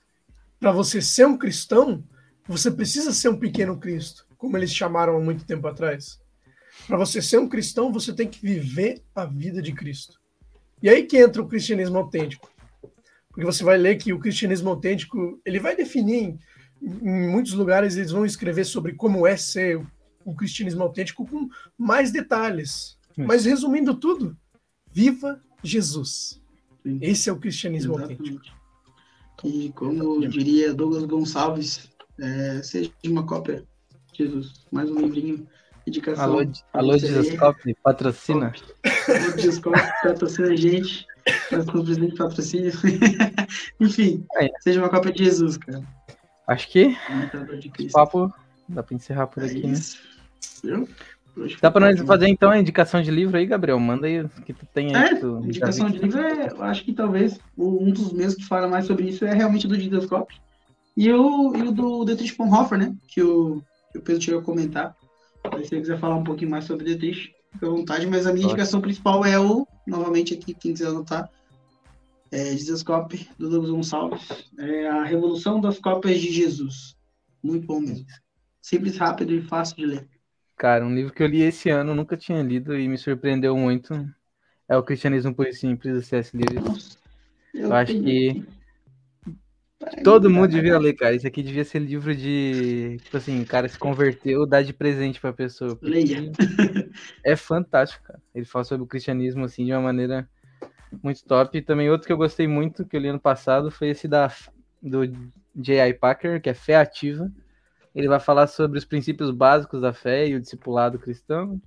[0.61, 2.05] Para você ser um cristão,
[2.47, 6.21] você precisa ser um pequeno Cristo, como eles chamaram há muito tempo atrás.
[6.87, 10.21] Para você ser um cristão, você tem que viver a vida de Cristo.
[10.81, 12.49] E aí que entra o cristianismo autêntico.
[13.31, 16.39] Porque você vai ler que o cristianismo autêntico, ele vai definir
[16.81, 19.85] em muitos lugares eles vão escrever sobre como é ser
[20.25, 22.99] o cristianismo autêntico com mais detalhes.
[23.17, 24.37] Mas resumindo tudo,
[24.91, 26.41] viva Jesus.
[26.83, 26.99] Sim.
[27.01, 28.21] Esse é o cristianismo Exatamente.
[28.21, 28.65] autêntico.
[29.45, 33.65] E como diria Douglas Gonçalves, é, seja uma cópia
[34.13, 34.65] de Jesus.
[34.71, 35.47] Mais um livrinho.
[35.87, 36.25] Indicação.
[36.25, 38.53] Alô, alô Discop, patrocina.
[39.09, 41.07] Alô, Discop, patrocina a gente.
[41.51, 42.73] Nós somos presidente de patrocínio.
[43.81, 44.49] Enfim, é.
[44.61, 45.83] seja uma cópia de Jesus, cara.
[46.47, 46.97] Acho que
[47.81, 48.33] o papo
[48.69, 49.73] dá para encerrar por é aqui, né?
[49.73, 49.97] isso.
[49.97, 50.14] né?
[51.61, 53.79] Dá pra nós fazer então a indicação de livro aí, Gabriel?
[53.81, 55.05] Manda aí o que tu tem aí.
[55.05, 58.69] É, tu indicação de livro é, eu acho que talvez um dos meus que fala
[58.69, 60.35] mais sobre isso é realmente do Didascope.
[60.97, 62.95] E o, e o do Dietrich Bonhoeffer, né?
[63.09, 64.97] Que o, que o Pedro chegou a comentar.
[65.45, 68.07] Se você quiser falar um pouquinho mais sobre Dietrich, fica à vontade.
[68.07, 71.29] Mas a minha indicação principal é o, novamente aqui, quem quiser anotar,
[72.31, 74.51] é Didascope, do Douglas Gonçalves.
[74.57, 76.97] É a Revolução das Cópias de Jesus.
[77.43, 78.07] Muito bom mesmo.
[78.63, 80.14] Simples, rápido e fácil de ler.
[80.57, 83.95] Cara, um livro que eu li esse ano, nunca tinha lido e me surpreendeu muito.
[84.69, 86.37] É o Cristianismo Puro e Simples, do C.S.
[86.37, 86.99] Lewis.
[87.53, 88.45] Eu, eu acho que
[90.03, 91.15] todo mundo devia ler, cara.
[91.15, 92.99] Isso aqui devia ser livro de.
[93.03, 95.79] Tipo assim, o cara se converteu, dá de presente pra pessoa.
[95.83, 96.31] Leia.
[97.25, 98.21] É fantástico, cara.
[98.35, 100.29] Ele fala sobre o cristianismo, assim, de uma maneira
[101.03, 101.59] muito top.
[101.59, 104.33] E também outro que eu gostei muito, que eu li ano passado, foi esse da,
[104.83, 105.01] do
[105.55, 105.95] J.I.
[105.95, 107.31] Packer, que é Fé Ativa.
[107.95, 111.61] Ele vai falar sobre os princípios básicos da fé e o discipulado cristão.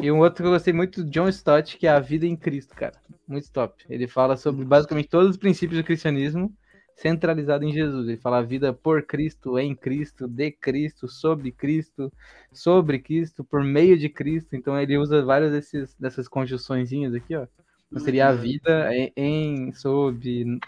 [0.00, 2.74] E um outro que eu gostei muito, John Stott, que é a vida em Cristo,
[2.74, 2.94] cara.
[3.26, 3.84] Muito top.
[3.88, 6.52] Ele fala sobre basicamente todos os princípios do cristianismo
[6.96, 8.08] centralizado em Jesus.
[8.08, 12.12] Ele fala a vida por Cristo, em Cristo, de Cristo, sobre Cristo,
[12.52, 14.54] sobre Cristo, por meio de Cristo.
[14.54, 17.46] Então ele usa várias desses, dessas conjunçõezinhas aqui, ó.
[17.88, 20.58] Então seria a vida em, em sob,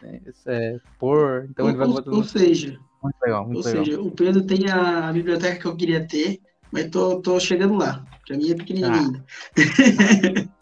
[0.46, 1.46] é, por.
[1.48, 2.14] Então ele vai botando.
[2.14, 3.84] ou seja, Muito legal, muito ou legal.
[3.84, 6.40] seja, o Pedro tem a biblioteca que eu queria ter,
[6.72, 8.04] mas tô, tô chegando lá.
[8.26, 8.98] Pra mim é pequenininho Ah.
[8.98, 9.24] ainda.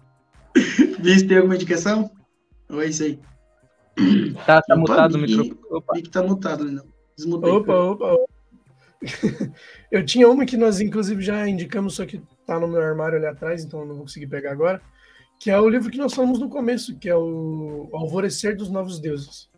[1.00, 2.10] Visto, tem alguma indicação?
[2.68, 3.18] Ou é isso aí?
[4.46, 5.36] Tá, tá Opa, mutado o Vicky.
[5.38, 5.60] microfone.
[5.70, 5.92] Opa.
[5.94, 6.84] Vi que tá mutado, não.
[7.16, 7.50] Desmutei.
[7.50, 8.32] Opa, opa, opa.
[9.90, 13.26] Eu tinha uma que nós, inclusive, já indicamos, só que tá no meu armário ali
[13.26, 14.80] atrás, então eu não vou conseguir pegar agora.
[15.38, 18.98] Que é o livro que nós falamos no começo, que é o Alvorecer dos Novos
[19.00, 19.50] Deuses.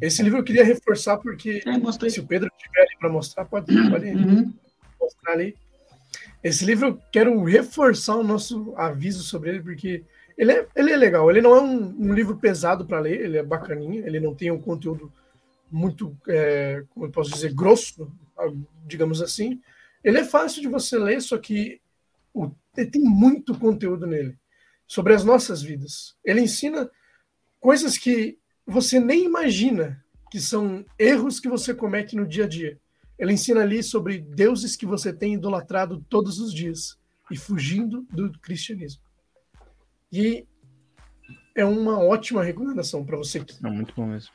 [0.00, 3.66] Esse livro eu queria reforçar porque, É, se o Pedro tiver ali para mostrar, pode,
[3.90, 4.52] pode Uhum.
[5.00, 5.56] mostrar ali.
[6.42, 10.04] Esse livro eu quero reforçar o nosso aviso sobre ele, porque
[10.36, 11.30] ele é, ele é legal.
[11.30, 14.50] Ele não é um, um livro pesado para ler, ele é bacaninha, ele não tem
[14.50, 15.12] um conteúdo
[15.70, 18.10] muito, é, como eu posso dizer, grosso,
[18.86, 19.60] digamos assim.
[20.02, 21.80] Ele é fácil de você ler, só que
[22.34, 24.36] o, tem muito conteúdo nele
[24.86, 26.16] sobre as nossas vidas.
[26.24, 26.90] Ele ensina
[27.60, 32.78] coisas que você nem imagina que são erros que você comete no dia a dia.
[33.18, 36.98] Ele ensina ali sobre deuses que você tem idolatrado todos os dias
[37.30, 39.02] e fugindo do cristianismo.
[40.10, 40.46] E
[41.54, 44.32] é uma ótima recomendação para você que Não, muito bom mesmo.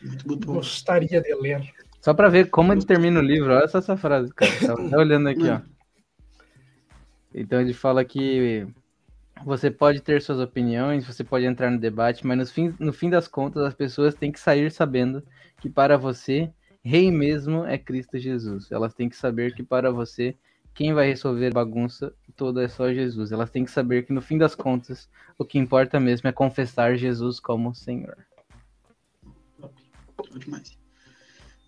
[0.00, 0.54] Muito, muito bom.
[0.54, 1.74] gostaria de ler.
[2.00, 4.52] Só pra ver como ele termina o livro, olha só essa frase, cara.
[4.60, 5.60] Tava até olhando aqui, ó.
[7.34, 8.66] Então ele fala que
[9.44, 13.10] você pode ter suas opiniões, você pode entrar no debate, mas no fim, no fim
[13.10, 15.22] das contas as pessoas têm que sair sabendo
[15.60, 16.50] que para você,
[16.82, 18.70] rei mesmo é Cristo Jesus.
[18.70, 20.36] Elas têm que saber que para você,
[20.74, 23.32] quem vai resolver a bagunça toda é só Jesus.
[23.32, 26.96] Elas têm que saber que no fim das contas, o que importa mesmo é confessar
[26.96, 28.16] Jesus como Senhor.
[29.58, 30.78] Bom demais.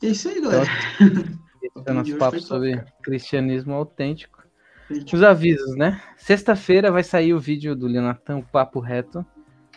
[0.03, 0.65] É isso aí, galera.
[1.63, 4.40] Esse é nosso papo top, sobre cristianismo autêntico.
[4.91, 6.03] Os avisos, né?
[6.17, 9.25] Sexta-feira vai sair o vídeo do Leonatan, o Papo Reto.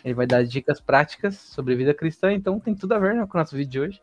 [0.04, 3.38] Ele vai dar dicas práticas sobre vida cristã, então tem tudo a ver né, com
[3.38, 4.02] o nosso vídeo de hoje.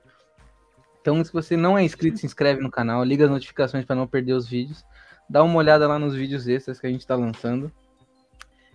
[1.02, 4.08] Então, se você não é inscrito, se inscreve no canal, liga as notificações para não
[4.08, 4.86] perder os vídeos.
[5.30, 7.72] Dá uma olhada lá nos vídeos extras que a gente está lançando.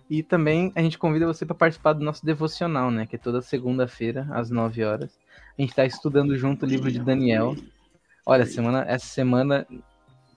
[0.09, 3.05] E também a gente convida você para participar do nosso devocional, né?
[3.05, 5.17] Que é toda segunda-feira, às 9 horas.
[5.57, 7.55] A gente está estudando junto o livro de Daniel.
[8.25, 9.65] Olha, semana, essa semana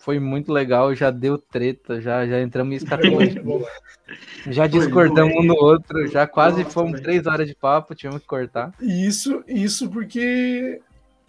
[0.01, 3.43] foi muito legal, já deu treta, já, já entramos em escatologia,
[4.49, 7.03] já discordamos um no outro, já quase Nossa, fomos velho.
[7.03, 8.73] três horas de papo, tivemos que cortar.
[8.81, 10.81] Isso, isso porque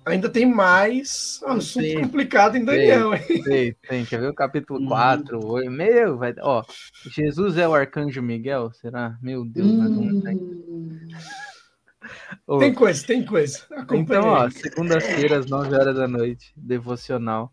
[0.06, 2.02] ainda tem mais assunto Sim.
[2.02, 3.14] complicado em Daniel.
[3.14, 3.44] hein?
[3.44, 4.88] Tem, tem, quer ver o capítulo Uhum.
[4.88, 6.64] 4, 8, meu, vai, ó,
[7.06, 9.18] Jesus é o arcanjo Miguel, será?
[9.22, 10.22] Meu Deus, hum,
[12.48, 13.66] Ô, Tem coisa, tem coisa.
[13.92, 17.52] Então, ó, às 9 horas da noite, devocional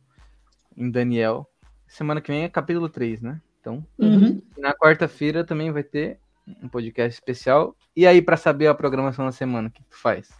[0.78, 1.46] em Daniel.
[1.86, 3.40] Semana que vem é capítulo 3, né?
[3.60, 4.40] Então, uhum.
[4.56, 6.18] na quarta-feira também vai ter
[6.62, 7.76] um podcast especial.
[7.94, 10.30] E aí, pra saber a programação da semana, o que tu faz?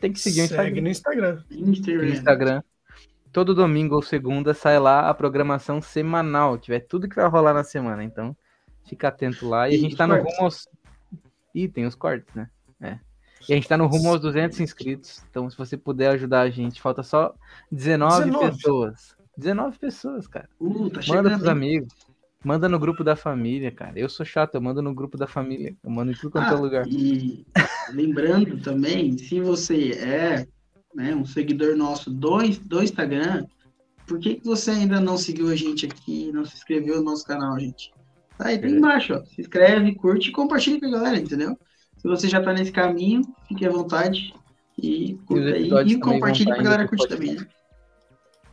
[0.00, 0.82] Tem que seguir o Segue Instagram.
[0.82, 1.44] no Instagram.
[1.50, 2.08] no Instagram.
[2.08, 2.62] Instagram.
[3.30, 7.52] Todo domingo ou segunda sai lá a programação semanal, que é tudo que vai rolar
[7.52, 8.02] na semana.
[8.02, 8.34] Então,
[8.84, 9.68] fica atento lá.
[9.68, 10.66] E, a E gente os tá no rumo aos.
[11.54, 12.48] Ih, tem os cortes, né?
[12.80, 12.98] É.
[13.48, 15.22] E a gente tá no rumo aos 200 inscritos.
[15.30, 17.34] Então, se você puder ajudar a gente, falta só
[17.70, 18.50] 19, 19.
[18.50, 19.15] pessoas.
[19.36, 20.48] 19 pessoas, cara.
[20.60, 21.92] Uh, tá Manda pros amigos.
[22.44, 23.98] Manda no grupo da família, cara.
[23.98, 25.74] Eu sou chato, eu mando no grupo da família.
[25.82, 26.86] Eu mando em tudo quanto é Ah, lugar.
[26.86, 27.44] E
[27.92, 30.46] lembrando também, se você é
[30.94, 33.44] né, um seguidor nosso do, do Instagram,
[34.06, 37.24] por que, que você ainda não seguiu a gente aqui, não se inscreveu no nosso
[37.24, 37.92] canal, gente?
[38.38, 39.24] Tá aí, tá aí embaixo, ó.
[39.24, 41.58] Se inscreve, curte e compartilha com a galera, entendeu?
[41.96, 44.32] Se você já tá nesse caminho, fique à vontade
[44.80, 47.46] e curta aí e também compartilhe vão pra galera curtir também, né?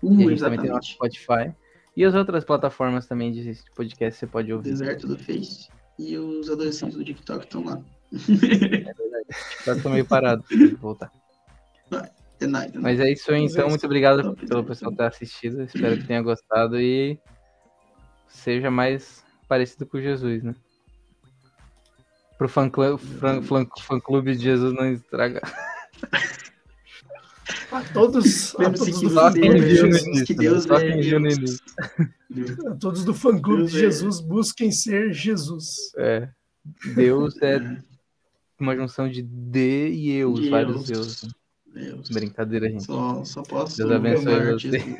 [0.03, 1.19] E a gente também tem o nosso exatamente.
[1.21, 1.55] Spotify.
[1.95, 4.69] E as outras plataformas também de podcast você pode O ouvir.
[4.71, 7.81] deserto do Face e os adolescentes do TikTok estão lá.
[9.63, 10.43] Só tô meio parado,
[10.79, 11.11] voltar.
[12.39, 12.79] É nice, né?
[12.81, 13.69] Mas é isso aí, é então.
[13.69, 15.61] Muito obrigado pelo pessoal ter assistido.
[15.63, 17.17] Espero que tenha gostado e
[18.27, 20.55] seja mais parecido com Jesus, né?
[22.37, 25.43] Pro fã, fã, fã, fã clube de Jesus não estragar.
[27.71, 30.77] A todos, a todos que do é de Deus, Jesus, início, que Deus né?
[30.77, 30.97] Só é
[32.29, 32.57] Deus.
[32.67, 35.75] a todos do fã-clube de Deus é- Jesus, busquem ser Jesus.
[35.97, 36.29] É.
[36.95, 37.77] Deus é
[38.59, 41.23] uma junção de D e Eus, De vários Eus.
[41.23, 41.23] Eus.
[41.23, 41.29] né?
[41.73, 42.09] Deus.
[42.09, 42.83] Brincadeira, gente.
[42.85, 44.53] Só, só posso Deus abençoe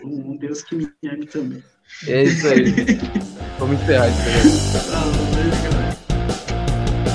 [0.03, 1.63] um Deus que me ame também.
[2.07, 2.65] É isso aí.
[3.59, 6.02] Vamos encerrar isso aí.